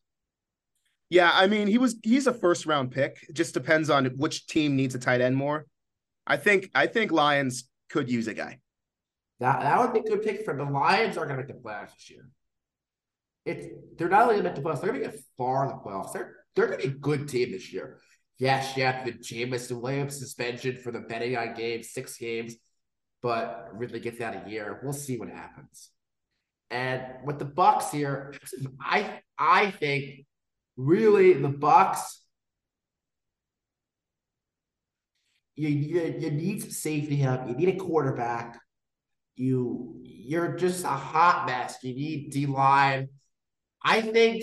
Yeah, 1.08 1.30
I 1.32 1.46
mean 1.46 1.66
he 1.66 1.78
was 1.78 1.96
he's 2.02 2.26
a 2.26 2.34
first 2.34 2.66
round 2.66 2.90
pick. 2.90 3.24
It 3.26 3.36
just 3.36 3.54
depends 3.54 3.88
on 3.88 4.04
which 4.18 4.46
team 4.48 4.76
needs 4.76 4.94
a 4.94 4.98
tight 4.98 5.22
end 5.22 5.34
more. 5.34 5.64
I 6.26 6.36
think 6.36 6.68
I 6.74 6.88
think 6.88 7.10
Lions 7.10 7.70
could 7.88 8.10
use 8.10 8.26
a 8.26 8.34
guy. 8.34 8.58
That 9.40 9.60
that 9.60 9.80
would 9.80 9.94
be 9.94 10.06
a 10.06 10.14
good 10.14 10.22
pick 10.22 10.44
for 10.44 10.54
the 10.54 10.64
Lions 10.64 11.16
are 11.16 11.24
gonna 11.24 11.38
make 11.38 11.48
the 11.48 11.54
playoffs 11.54 11.94
this 11.94 12.10
year. 12.10 12.28
It's 13.46 13.66
they're 13.96 14.08
not 14.08 14.22
only 14.22 14.36
gonna 14.36 14.48
make 14.50 14.56
the 14.56 14.62
playoffs, 14.62 14.80
they're 14.82 14.92
gonna 14.92 15.04
get 15.04 15.20
far 15.38 15.64
in 15.64 15.68
the 15.68 15.76
playoffs. 15.76 16.12
They're 16.12 16.34
they're 16.56 16.66
going 16.66 16.80
to 16.80 16.88
be 16.88 16.94
a 16.94 16.98
good 16.98 17.28
team 17.28 17.52
this 17.52 17.72
year. 17.72 17.98
Yes, 18.38 18.76
you 18.76 18.84
have 18.84 19.04
the 19.04 19.12
Jameson 19.12 19.80
Williams 19.80 20.18
suspension 20.18 20.76
for 20.76 20.90
the 20.90 21.00
betting 21.00 21.36
on 21.36 21.54
games, 21.54 21.90
six 21.90 22.16
games, 22.16 22.54
but 23.22 23.68
really 23.72 24.00
gets 24.00 24.20
out 24.20 24.46
a 24.46 24.50
year. 24.50 24.80
We'll 24.82 24.92
see 24.92 25.18
what 25.18 25.28
happens. 25.28 25.90
And 26.70 27.02
with 27.24 27.38
the 27.38 27.44
Bucks 27.44 27.90
here, 27.92 28.34
I 28.80 29.20
I 29.38 29.70
think 29.70 30.26
really 30.76 31.34
the 31.34 31.48
Bucks. 31.48 32.22
You, 35.54 35.68
you, 35.68 36.16
you 36.18 36.30
need 36.30 36.60
some 36.60 36.70
safety 36.70 37.16
help. 37.16 37.48
You 37.48 37.54
need 37.54 37.70
a 37.70 37.76
quarterback. 37.76 38.58
You 39.36 39.94
you're 40.02 40.56
just 40.56 40.84
a 40.84 40.88
hot 40.88 41.46
mess. 41.46 41.76
You 41.82 41.94
need 41.94 42.30
D 42.30 42.46
line. 42.46 43.08
I 43.86 44.00
think 44.02 44.42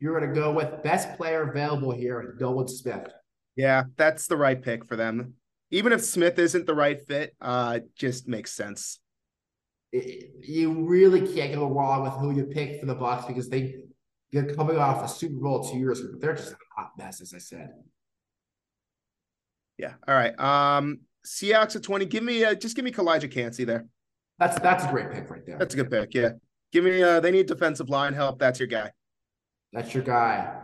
You're 0.00 0.18
going 0.18 0.32
to 0.32 0.40
go 0.40 0.50
with 0.50 0.82
best 0.82 1.14
player 1.18 1.50
available 1.50 1.92
here, 1.92 2.34
Nolan 2.40 2.68
Smith. 2.68 3.06
Yeah, 3.54 3.84
that's 3.96 4.26
the 4.26 4.36
right 4.36 4.60
pick 4.60 4.86
for 4.86 4.96
them. 4.96 5.34
Even 5.70 5.92
if 5.92 6.02
Smith 6.02 6.38
isn't 6.38 6.66
the 6.66 6.74
right 6.74 6.98
fit, 7.06 7.36
uh, 7.40 7.80
just 7.96 8.26
makes 8.26 8.50
sense. 8.52 8.98
It, 9.92 10.30
you 10.40 10.86
really 10.86 11.32
can't 11.34 11.54
go 11.54 11.68
wrong 11.68 12.02
with 12.02 12.14
who 12.14 12.30
you 12.34 12.44
pick 12.44 12.80
for 12.80 12.86
the 12.86 12.94
Bucks 12.94 13.26
because 13.26 13.50
they 13.50 13.76
you're 14.30 14.54
coming 14.54 14.78
off 14.78 15.04
a 15.04 15.08
Super 15.08 15.38
Bowl 15.38 15.68
two 15.68 15.78
years 15.78 16.00
ago. 16.00 16.14
They're 16.18 16.34
just 16.34 16.52
a 16.52 16.56
hot 16.74 16.92
mess, 16.96 17.20
as 17.20 17.34
I 17.34 17.38
said. 17.38 17.70
Yeah. 19.76 19.94
All 20.08 20.14
right. 20.14 20.38
Um, 20.38 21.00
Seahawks 21.26 21.76
at 21.76 21.82
twenty. 21.82 22.06
Give 22.06 22.22
me 22.22 22.44
uh, 22.44 22.54
just 22.54 22.74
give 22.74 22.84
me 22.84 22.92
Calijah 22.92 23.30
Kancey 23.30 23.64
there. 23.64 23.86
That's 24.40 24.58
that's 24.58 24.84
a 24.84 24.88
great 24.88 25.12
pick 25.12 25.30
right 25.30 25.44
there. 25.44 25.58
That's 25.58 25.74
a 25.74 25.76
good 25.76 25.90
pick. 25.90 26.14
Yeah. 26.14 26.30
Give 26.72 26.82
me. 26.82 27.02
Uh, 27.02 27.20
they 27.20 27.30
need 27.30 27.46
defensive 27.46 27.90
line 27.90 28.14
help. 28.14 28.38
That's 28.38 28.58
your 28.58 28.68
guy. 28.68 28.90
That's 29.72 29.94
your 29.94 30.02
guy. 30.02 30.56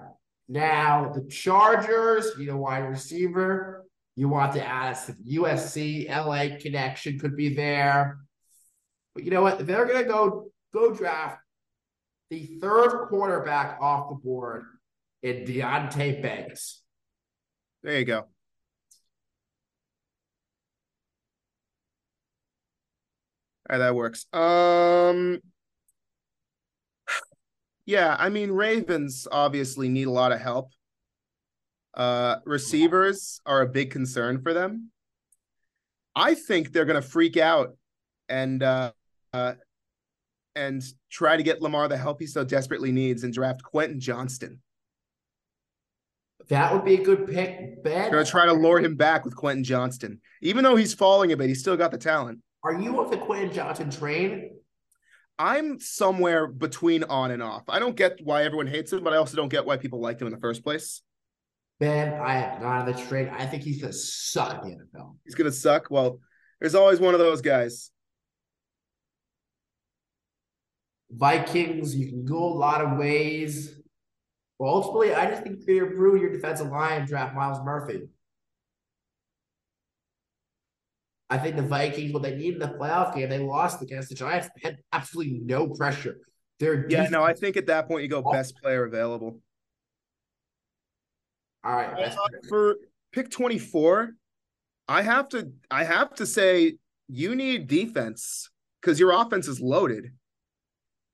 Now, 0.49 1.13
the 1.15 1.29
Chargers, 1.29 2.33
you 2.39 2.47
know, 2.47 2.57
wide 2.57 2.89
receiver, 2.89 3.85
you 4.15 4.29
want 4.29 4.55
to 4.55 4.65
add 4.65 4.93
us 4.93 5.11
USC, 5.11 6.09
LA 6.09 6.57
connection 6.59 7.19
could 7.19 7.37
be 7.37 7.55
there. 7.55 8.19
But 9.15 9.25
you 9.25 9.31
know 9.31 9.43
what? 9.43 9.67
They're 9.67 9.85
going 9.85 10.03
to 10.03 10.09
go 10.09 10.47
go 10.73 10.95
draft 10.95 11.39
the 12.31 12.59
third 12.61 13.09
quarterback 13.09 13.79
off 13.81 14.09
the 14.09 14.17
board 14.17 14.65
in 15.23 15.45
Deonte 15.45 16.23
Banks. 16.23 16.83
There 17.83 17.99
you 17.99 18.05
go. 18.07 18.27
Right, 23.71 23.79
that 23.79 23.95
works. 23.95 24.27
Um, 24.33 25.41
yeah, 27.87 28.17
I 28.19 28.29
mean 28.29 28.51
Ravens 28.51 29.27
obviously 29.31 29.89
need 29.89 30.07
a 30.07 30.11
lot 30.13 30.33
of 30.33 30.41
help. 30.41 30.71
Uh 31.95 32.37
receivers 32.45 33.41
are 33.47 33.63
a 33.63 33.67
big 33.67 33.91
concern 33.91 34.43
for 34.43 34.53
them. 34.53 34.91
I 36.15 36.35
think 36.35 36.73
they're 36.73 36.85
going 36.85 37.01
to 37.01 37.09
freak 37.09 37.37
out 37.37 37.77
and 38.29 38.63
uh, 38.63 38.93
uh 39.33 39.55
and 40.55 40.83
try 41.11 41.37
to 41.37 41.43
get 41.43 41.61
Lamar 41.61 41.89
the 41.89 41.97
help 41.97 42.21
he 42.21 42.27
so 42.27 42.43
desperately 42.43 42.91
needs 42.91 43.23
and 43.23 43.33
draft 43.33 43.63
Quentin 43.63 44.01
Johnston. 44.01 44.61
That 46.49 46.73
would 46.73 46.85
be 46.85 46.95
a 46.95 47.05
good 47.05 47.27
pick, 47.27 47.83
Ben. 47.83 48.11
Gonna 48.11 48.25
try 48.25 48.47
to 48.47 48.53
lure 48.53 48.79
him 48.79 48.97
back 48.97 49.25
with 49.25 49.37
Quentin 49.37 49.65
Johnston. 49.65 50.21
Even 50.41 50.65
though 50.65 50.77
he's 50.77 50.95
falling 50.95 51.33
a 51.33 51.37
bit, 51.37 51.49
he's 51.49 51.61
still 51.61 51.77
got 51.77 51.91
the 51.91 51.99
talent. 51.99 52.39
Are 52.67 52.75
you 52.75 52.99
on 52.99 53.13
the 53.13 53.17
Quentin 53.17 53.53
Johnston 53.53 53.93
train? 53.93 54.51
I'm 55.39 55.79
somewhere 55.79 56.49
between 56.49 57.05
on 57.05 57.31
and 57.31 57.41
off. 57.41 57.63
I 57.69 57.79
don't 57.79 57.95
get 57.95 58.19
why 58.25 58.43
everyone 58.43 58.67
hates 58.67 58.93
him, 58.93 59.05
but 59.05 59.13
I 59.13 59.19
also 59.19 59.37
don't 59.37 59.51
get 59.51 59.65
why 59.65 59.77
people 59.77 60.01
liked 60.01 60.21
him 60.21 60.27
in 60.27 60.35
the 60.35 60.41
first 60.41 60.65
place. 60.65 61.01
Man, 61.79 62.21
I 62.21 62.39
am 62.39 62.61
not 62.61 62.81
on 62.81 62.87
the 62.87 63.01
train. 63.01 63.29
I 63.29 63.47
think 63.47 63.63
he's 63.63 63.81
gonna 63.81 63.93
suck 63.93 64.65
in 64.65 64.71
the 64.71 64.99
NFL. 64.99 65.15
He's 65.25 65.37
gonna 65.37 65.53
suck. 65.53 65.93
Well, 65.93 66.19
there's 66.59 66.75
always 66.75 66.99
one 66.99 67.15
of 67.15 67.21
those 67.21 67.41
guys. 67.41 67.93
Vikings, 71.09 71.95
you 71.95 72.09
can 72.09 72.25
go 72.25 72.53
a 72.53 72.57
lot 72.59 72.81
of 72.81 72.99
ways. 72.99 73.79
Well, 74.59 74.75
ultimately, 74.75 75.15
I 75.15 75.31
just 75.31 75.45
think 75.45 75.61
you 75.69 75.87
improve 75.87 76.21
your 76.21 76.33
defensive 76.33 76.73
line 76.73 77.07
draft 77.07 77.37
Myles 77.37 77.65
Murphy. 77.65 78.09
I 81.29 81.39
think 81.39 81.57
the 81.57 81.63
Vikings, 81.63 82.13
what 82.13 82.23
they 82.23 82.37
needed 82.37 82.63
in 82.63 82.71
the 82.71 82.79
playoff 82.79 83.15
game, 83.15 83.29
they 83.29 83.39
lost 83.39 83.83
against 83.83 84.09
the 84.09 84.15
Giants. 84.15 84.49
They 84.55 84.69
had 84.69 84.79
absolutely 84.93 85.41
no 85.43 85.69
pressure. 85.69 86.19
They're 86.61 86.89
yeah, 86.89 87.09
no, 87.09 87.23
I 87.23 87.35
think 87.35 87.57
at 87.57 87.67
that 87.67 87.89
point 87.89 88.03
you 88.03 88.09
go 88.09 88.23
best 88.23 88.57
player 88.63 88.85
available. 88.85 89.41
All 91.65 91.73
right. 91.73 92.11
Uh, 92.11 92.29
for 92.49 92.77
pick 93.13 93.31
24, 93.31 94.15
I 94.89 95.03
have 95.03 95.29
to 95.31 95.51
I 95.71 95.85
have 95.85 96.15
to 96.15 96.27
say 96.27 96.77
you 97.09 97.35
need 97.35 97.67
defense 97.67 98.51
because 98.81 99.01
your 99.01 99.13
offense 99.13 99.49
is 99.49 99.61
loaded. 99.61 100.13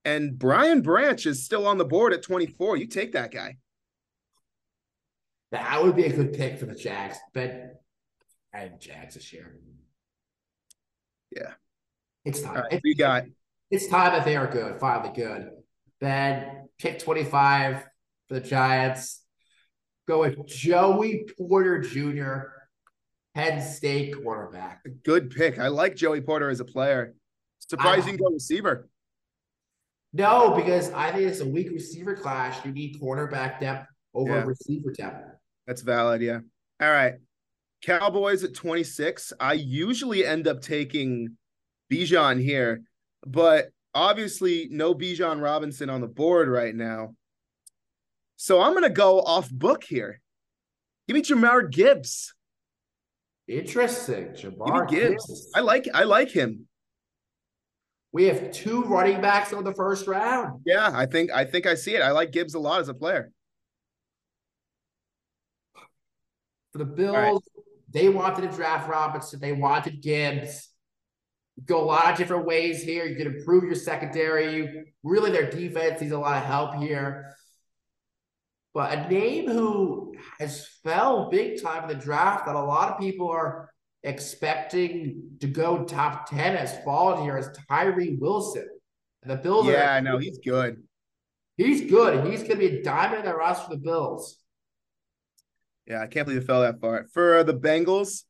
And 0.05 0.38
Brian 0.38 0.83
Branch 0.83 1.25
is 1.27 1.44
still 1.44 1.66
on 1.66 1.79
the 1.79 1.85
board 1.85 2.12
at 2.12 2.22
24. 2.22 2.77
You 2.77 2.87
take 2.87 3.12
that 3.12 3.33
guy. 3.33 3.57
That 5.53 5.83
would 5.83 5.96
be 5.96 6.05
a 6.05 6.12
good 6.12 6.33
pick 6.33 6.59
for 6.59 6.66
the 6.66 6.75
Jags, 6.75 7.18
but 7.33 7.83
I 8.55 8.61
have 8.61 8.81
Jags 8.81 9.14
this 9.14 9.33
year. 9.33 9.59
Yeah. 11.35 11.53
It's 12.25 12.40
time. 12.40 12.55
Right, 12.55 12.73
it's, 12.73 12.83
we 12.85 12.95
got 12.95 13.25
it's 13.71 13.87
time 13.87 14.12
that 14.12 14.25
they 14.25 14.37
are 14.37 14.47
good, 14.47 14.79
finally 14.79 15.12
good. 15.14 15.51
Then 16.01 16.68
pick 16.79 16.99
25 16.99 17.87
for 18.29 18.35
the 18.35 18.40
Giants. 18.40 19.21
Go 20.07 20.21
with 20.21 20.47
Joey 20.47 21.27
Porter 21.38 21.81
Jr., 21.81 22.51
Penn 23.35 23.62
State 23.62 24.14
quarterback. 24.23 24.83
Good 25.05 25.31
pick. 25.31 25.59
I 25.59 25.68
like 25.68 25.97
Joey 25.97 26.21
Porter 26.21 26.51
as 26.51 26.61
a 26.61 26.64
player. 26.64 27.14
Surprising 27.61 28.14
ah. 28.14 28.25
go 28.25 28.35
receiver. 28.35 28.88
No, 30.12 30.55
because 30.55 30.90
I 30.92 31.11
think 31.12 31.31
it's 31.31 31.40
a 31.40 31.49
weak 31.49 31.71
receiver 31.71 32.14
clash. 32.14 32.64
You 32.66 32.73
need 32.73 33.01
cornerback 33.01 33.61
depth 33.61 33.87
over 34.12 34.33
Yeah. 34.33 34.45
receiver 34.45 34.92
depth. 34.92 35.25
That's 35.66 35.81
valid. 35.81 36.21
Yeah. 36.21 36.40
All 36.81 36.90
right. 36.90 37.14
Cowboys 37.83 38.45
at 38.45 38.55
26. 38.55 39.33
I 39.40 39.55
usually 39.55 40.25
end 40.25 40.47
up 40.47 40.61
taking 40.61 41.37
Bijan 41.90 42.40
here, 42.40 42.83
but 43.27 43.71
obviously 43.95 44.68
no 44.71 44.95
Bijan 44.95 45.42
Robinson 45.42 45.90
on 45.90 46.01
the 46.01 46.07
board 46.07 46.49
right 46.49 46.75
now. 46.75 47.14
So 48.37 48.61
I'm 48.61 48.73
going 48.73 48.85
to 48.85 48.90
go 48.90 49.21
off 49.21 49.51
book 49.51 49.85
here. 49.85 50.21
Give 51.07 51.14
me 51.14 51.23
Jahmyr 51.23 51.71
Gibbs. 51.71 52.35
Interesting. 53.49 54.33
Me 54.33 54.81
Gibbs. 54.88 55.27
Gibbs. 55.27 55.51
I 55.55 55.61
like 55.61 55.88
I 55.92 56.05
like 56.05 56.31
him. 56.31 56.66
We 58.12 58.25
have 58.27 58.53
two 58.53 58.85
running 58.85 59.21
backs 59.21 59.53
on 59.53 59.64
the 59.64 59.75
first 59.75 60.07
round. 60.07 60.61
Yeah, 60.64 60.90
I 60.92 61.07
think 61.07 61.31
I 61.31 61.45
think 61.45 61.66
I 61.66 61.75
see 61.75 61.95
it. 61.95 62.03
I 62.03 62.12
like 62.12 62.31
Gibbs 62.31 62.55
a 62.55 62.59
lot 62.59 62.81
as 62.81 62.88
a 62.88 62.95
player. 62.95 63.31
For 66.73 66.79
the 66.79 66.85
Bills, 66.85 67.14
right. 67.14 67.51
They 67.92 68.09
wanted 68.09 68.50
to 68.50 68.57
draft 68.57 68.88
Robinson. 68.88 69.40
They 69.40 69.52
wanted 69.52 70.00
Gibbs. 70.02 70.68
Go 71.66 71.83
a 71.83 71.85
lot 71.85 72.12
of 72.12 72.18
different 72.18 72.46
ways 72.46 72.83
here. 72.83 73.05
You 73.05 73.16
can 73.16 73.35
improve 73.37 73.64
your 73.64 73.74
secondary. 73.74 74.57
You, 74.57 74.85
really, 75.02 75.31
their 75.31 75.50
defense 75.50 76.00
needs 76.00 76.12
a 76.12 76.18
lot 76.18 76.38
of 76.38 76.44
help 76.44 76.76
here. 76.76 77.37
But 78.74 78.98
a 78.98 79.09
name 79.09 79.50
who 79.50 80.14
has 80.40 80.66
fell 80.83 81.28
big 81.31 81.62
time 81.62 81.83
in 81.83 81.98
the 81.98 82.02
draft 82.02 82.46
that 82.46 82.55
a 82.55 82.62
lot 82.62 82.90
of 82.90 82.98
people 82.98 83.28
are 83.31 83.70
expecting 84.02 85.22
to 85.40 85.46
go 85.46 85.85
top 85.85 86.28
10 86.31 86.57
has 86.57 86.78
fallen 86.85 87.22
here 87.22 87.37
is 87.37 87.48
Tyree 87.68 88.16
Wilson. 88.18 88.66
And 89.22 89.31
the 89.31 89.37
Bills 89.37 89.68
are 89.68 89.72
Yeah, 89.72 90.00
no, 90.00 90.16
he's 90.18 90.38
good. 90.38 90.83
he's 91.59 91.90
good. 91.90 92.26
He's 92.26 92.40
going 92.40 92.52
to 92.52 92.57
be 92.57 92.78
a 92.78 92.83
diamond 92.83 93.20
in 93.20 93.26
the 93.26 93.37
roster 93.37 93.66
for 93.68 93.74
the 93.74 93.83
Bills. 93.83 94.41
Yeah, 95.87 96.01
I 96.01 96.07
can't 96.07 96.27
believe 96.27 96.42
it 96.42 96.47
fell 96.47 96.62
that 96.62 96.81
far. 96.81 97.07
For 97.12 97.42
the 97.45 97.55
Bengals, 97.55 98.25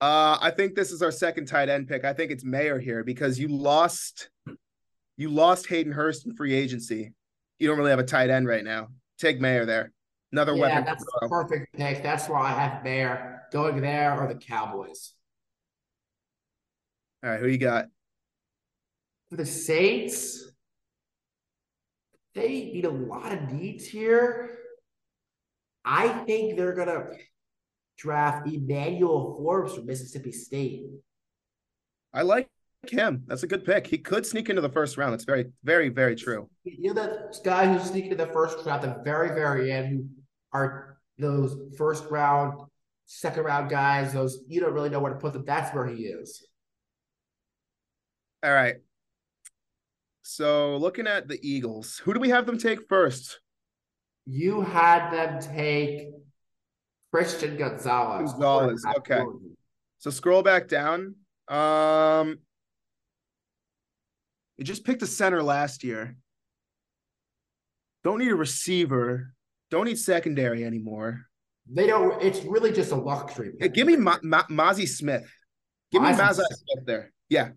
uh, 0.00 0.38
I 0.40 0.50
think 0.50 0.74
this 0.74 0.92
is 0.92 1.02
our 1.02 1.10
second 1.10 1.46
tight 1.46 1.68
end 1.68 1.88
pick. 1.88 2.04
I 2.04 2.12
think 2.12 2.30
it's 2.30 2.44
Mayer 2.44 2.78
here 2.78 3.02
because 3.02 3.38
you 3.38 3.48
lost 3.48 4.30
you 5.16 5.30
lost 5.30 5.66
Hayden 5.66 5.92
Hurst 5.92 6.26
in 6.26 6.34
free 6.34 6.54
agency. 6.54 7.12
You 7.58 7.66
don't 7.66 7.76
really 7.78 7.90
have 7.90 7.98
a 7.98 8.04
tight 8.04 8.30
end 8.30 8.46
right 8.46 8.62
now. 8.62 8.88
Take 9.18 9.40
Mayer 9.40 9.66
there. 9.66 9.92
Another 10.30 10.54
weapon. 10.54 10.68
Yeah, 10.68 10.74
weapon. 10.80 10.84
that's 10.84 11.04
throw. 11.20 11.28
perfect 11.28 11.76
pick. 11.76 12.02
That's 12.02 12.28
why 12.28 12.42
I 12.42 12.52
have 12.52 12.84
Bear 12.84 13.46
going 13.50 13.80
there 13.80 14.20
or 14.20 14.28
the 14.28 14.38
Cowboys. 14.38 15.14
All 17.24 17.30
right, 17.30 17.40
who 17.40 17.48
you 17.48 17.58
got? 17.58 17.86
For 19.30 19.36
the 19.36 19.46
Saints, 19.46 20.44
they 22.34 22.48
need 22.48 22.84
a 22.84 22.90
lot 22.90 23.32
of 23.32 23.52
needs 23.52 23.86
here. 23.86 24.57
I 25.84 26.08
think 26.24 26.56
they're 26.56 26.74
gonna 26.74 27.06
draft 27.96 28.46
Emmanuel 28.46 29.36
Forbes 29.38 29.74
from 29.74 29.86
Mississippi 29.86 30.32
State. 30.32 30.86
I 32.12 32.22
like 32.22 32.48
him. 32.88 33.24
That's 33.26 33.42
a 33.42 33.46
good 33.46 33.64
pick. 33.64 33.86
He 33.86 33.98
could 33.98 34.24
sneak 34.24 34.48
into 34.48 34.62
the 34.62 34.68
first 34.68 34.96
round. 34.96 35.12
That's 35.12 35.24
very, 35.24 35.46
very, 35.64 35.88
very 35.88 36.14
true. 36.14 36.48
You 36.64 36.94
know 36.94 37.02
that 37.02 37.36
guy 37.44 37.72
who's 37.72 37.88
sneaking 37.88 38.10
to 38.10 38.16
the 38.16 38.26
first 38.26 38.64
round 38.64 38.84
at 38.84 38.96
the 38.98 39.02
very, 39.02 39.28
very 39.28 39.72
end, 39.72 39.88
who 39.90 40.08
are 40.52 40.98
those 41.18 41.56
first 41.76 42.04
round, 42.10 42.62
second 43.06 43.44
round 43.44 43.68
guys, 43.68 44.12
those 44.12 44.44
you 44.46 44.60
don't 44.60 44.72
really 44.72 44.90
know 44.90 45.00
where 45.00 45.12
to 45.12 45.18
put 45.18 45.32
them. 45.32 45.44
That's 45.44 45.74
where 45.74 45.86
he 45.86 46.04
is. 46.04 46.46
All 48.44 48.52
right. 48.52 48.76
So 50.22 50.76
looking 50.76 51.06
at 51.06 51.26
the 51.26 51.40
Eagles, 51.42 51.98
who 51.98 52.14
do 52.14 52.20
we 52.20 52.28
have 52.28 52.46
them 52.46 52.58
take 52.58 52.88
first? 52.88 53.40
You 54.30 54.60
had 54.60 55.10
them 55.10 55.40
take 55.40 56.10
Christian 57.10 57.56
Gonzalez. 57.56 58.32
Gonzalez, 58.32 58.84
okay. 58.98 59.22
So 60.00 60.10
scroll 60.10 60.42
back 60.42 60.68
down. 60.68 61.14
Um, 61.48 62.38
you 64.58 64.64
just 64.64 64.84
picked 64.84 65.00
a 65.00 65.06
center 65.06 65.42
last 65.42 65.82
year. 65.82 66.14
Don't 68.04 68.18
need 68.18 68.30
a 68.30 68.36
receiver. 68.36 69.32
Don't 69.70 69.86
need 69.86 69.98
secondary 69.98 70.62
anymore. 70.62 71.22
They 71.70 71.86
don't. 71.86 72.22
It's 72.22 72.40
really 72.44 72.72
just 72.72 72.92
a 72.92 72.96
luxury. 72.96 73.52
Hey, 73.58 73.68
give 73.68 73.86
me 73.86 73.96
Ma- 73.96 74.18
Ma- 74.22 74.46
Mazi 74.50 74.86
Smith. 74.86 75.26
Give 75.90 76.02
me 76.02 76.08
Mazi 76.08 76.18
Mazi 76.20 76.34
Smith. 76.34 76.58
Smith 76.58 76.86
there. 76.86 77.12
Yeah, 77.30 77.50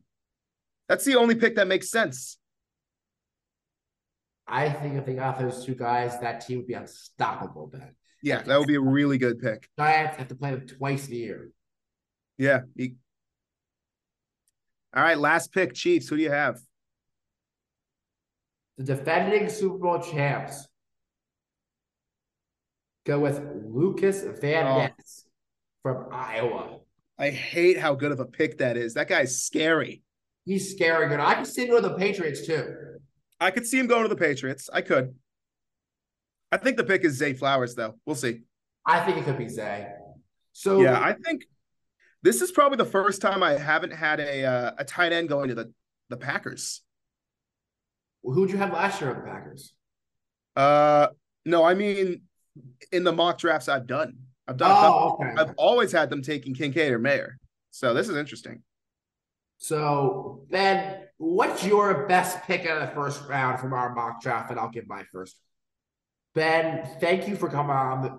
that's 0.88 1.04
the 1.04 1.16
only 1.16 1.36
pick 1.36 1.56
that 1.56 1.68
makes 1.68 1.92
sense. 1.92 2.38
I 4.52 4.70
think 4.70 4.96
if 4.96 5.06
they 5.06 5.14
got 5.16 5.40
those 5.40 5.66
two 5.66 5.76
guys, 5.76 6.20
that 6.20 6.46
team 6.46 6.58
would 6.58 6.68
be 6.68 6.74
unstoppable. 6.74 7.68
Then 7.72 7.96
Yeah, 8.22 8.42
that 8.42 8.60
would 8.60 8.68
be 8.68 8.76
a 8.76 8.82
really 8.82 9.18
good 9.18 9.40
pick. 9.40 9.70
Giants 9.80 10.18
have 10.18 10.28
to 10.28 10.36
play 10.36 10.52
them 10.52 10.68
twice 10.68 11.08
a 11.08 11.16
year. 11.16 11.52
Yeah. 12.38 12.62
he- 12.76 12.96
All 14.94 15.02
right, 15.04 15.18
last 15.18 15.54
pick, 15.54 15.74
Chiefs. 15.74 16.10
Who 16.10 16.18
do 16.18 16.24
you 16.24 16.32
have? 16.32 16.60
The 18.78 18.84
defending 18.84 19.48
Super 19.50 19.78
Bowl 19.78 20.00
champs 20.00 20.68
go 23.06 23.20
with 23.20 23.42
Lukas 23.66 24.22
Van 24.42 24.68
Oh. 24.68 24.78
Ness 24.80 25.26
from 25.82 26.08
Iowa. 26.12 26.80
I 27.18 27.30
hate 27.30 27.78
how 27.78 27.96
good 27.96 28.12
of 28.12 28.20
a 28.20 28.26
pick 28.26 28.58
that 28.58 28.76
is. 28.78 28.96
That 28.96 29.08
guy's 29.08 29.42
scary. 29.42 30.04
He's 30.46 30.72
scary 30.72 31.08
good. 31.08 31.20
I 31.20 31.36
can 31.36 31.46
see 31.46 31.68
him 31.68 31.74
with 31.76 31.84
the 31.84 31.94
Patriots 31.96 32.46
too. 32.46 32.91
I 33.42 33.50
could 33.52 33.66
see 33.66 33.80
him 33.80 33.88
going 33.88 34.04
to 34.04 34.08
the 34.08 34.16
Patriots. 34.16 34.70
I 34.72 34.82
could. 34.82 35.16
I 36.52 36.58
think 36.58 36.78
the 36.78 36.84
pick 36.84 37.04
is 37.04 37.18
Zay 37.18 37.34
Flowers, 37.34 37.74
though. 37.76 37.96
We'll 38.06 38.16
see. 38.16 38.42
I 38.86 39.00
think 39.00 39.18
it 39.18 39.26
could 39.26 39.38
be 39.38 39.50
Zay. 39.50 39.88
So 40.54 40.82
Yeah, 40.82 41.00
I 41.00 41.14
think 41.14 41.46
this 42.22 42.42
is 42.42 42.52
probably 42.52 42.78
the 42.78 42.86
first 42.86 43.22
time 43.22 43.42
I 43.42 43.54
haven't 43.54 43.94
had 43.94 44.20
a 44.20 44.46
uh, 44.46 44.72
a 44.78 44.86
tight 44.86 45.12
end 45.12 45.28
going 45.28 45.50
to 45.50 45.56
the 45.56 45.74
the 46.10 46.18
Packers. 46.18 46.82
who'd 48.24 48.52
you 48.52 48.58
have 48.58 48.72
last 48.72 49.02
year 49.02 49.10
on 49.10 49.18
the 49.18 49.24
Packers? 49.24 49.74
Uh, 50.56 51.08
no, 51.46 51.64
I 51.64 51.74
mean 51.74 52.22
in 52.92 53.04
the 53.04 53.12
mock 53.12 53.40
drafts 53.40 53.70
I've 53.70 53.88
done. 53.88 54.18
I've 54.48 54.58
done. 54.58 54.72
Oh, 54.72 55.18
okay. 55.20 55.34
I've 55.38 55.54
always 55.58 55.92
had 55.92 56.10
them 56.10 56.22
taking 56.22 56.54
Kincaid 56.54 56.92
or 56.92 57.00
Mayer. 57.00 57.38
So 57.72 57.94
this 57.94 58.10
is 58.10 58.18
interesting. 58.18 58.62
So 59.64 60.44
Ben, 60.50 61.04
what's 61.18 61.64
your 61.64 62.08
best 62.08 62.42
pick 62.46 62.66
out 62.66 62.82
of 62.82 62.90
the 62.90 62.96
first 62.96 63.22
round 63.30 63.60
from 63.60 63.74
our 63.74 63.94
mock 63.94 64.20
draft? 64.20 64.50
And 64.50 64.60
I'll 64.60 64.72
give 64.72 64.88
my 64.88 65.04
first. 65.12 65.38
Ben, 66.34 66.84
thank 67.00 67.28
you 67.28 67.36
for 67.36 67.48
coming 67.48 67.76
on 67.76 68.02
the, 68.02 68.18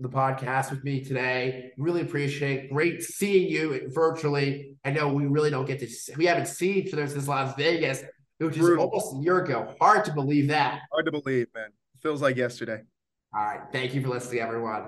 the 0.00 0.08
podcast 0.08 0.72
with 0.72 0.82
me 0.82 1.04
today. 1.04 1.70
Really 1.78 2.00
appreciate. 2.00 2.72
Great 2.72 3.04
seeing 3.04 3.48
you 3.48 3.88
virtually. 3.94 4.74
I 4.84 4.90
know 4.90 5.12
we 5.12 5.26
really 5.26 5.50
don't 5.50 5.64
get 5.64 5.78
to. 5.78 5.86
see- 5.88 6.14
We 6.16 6.26
haven't 6.26 6.48
seen 6.48 6.74
each 6.78 6.92
other 6.92 7.06
since 7.06 7.28
Las 7.28 7.54
Vegas, 7.56 8.02
which 8.38 8.56
is 8.56 8.62
Brutal. 8.62 8.86
almost 8.86 9.14
a 9.14 9.22
year 9.22 9.38
ago. 9.44 9.72
Hard 9.80 10.04
to 10.06 10.12
believe 10.12 10.48
that. 10.48 10.80
Hard 10.90 11.06
to 11.06 11.12
believe, 11.12 11.46
man. 11.54 11.68
Feels 12.00 12.20
like 12.20 12.34
yesterday. 12.36 12.80
All 13.32 13.44
right. 13.44 13.60
Thank 13.70 13.94
you 13.94 14.02
for 14.02 14.08
listening, 14.08 14.40
everyone. 14.40 14.86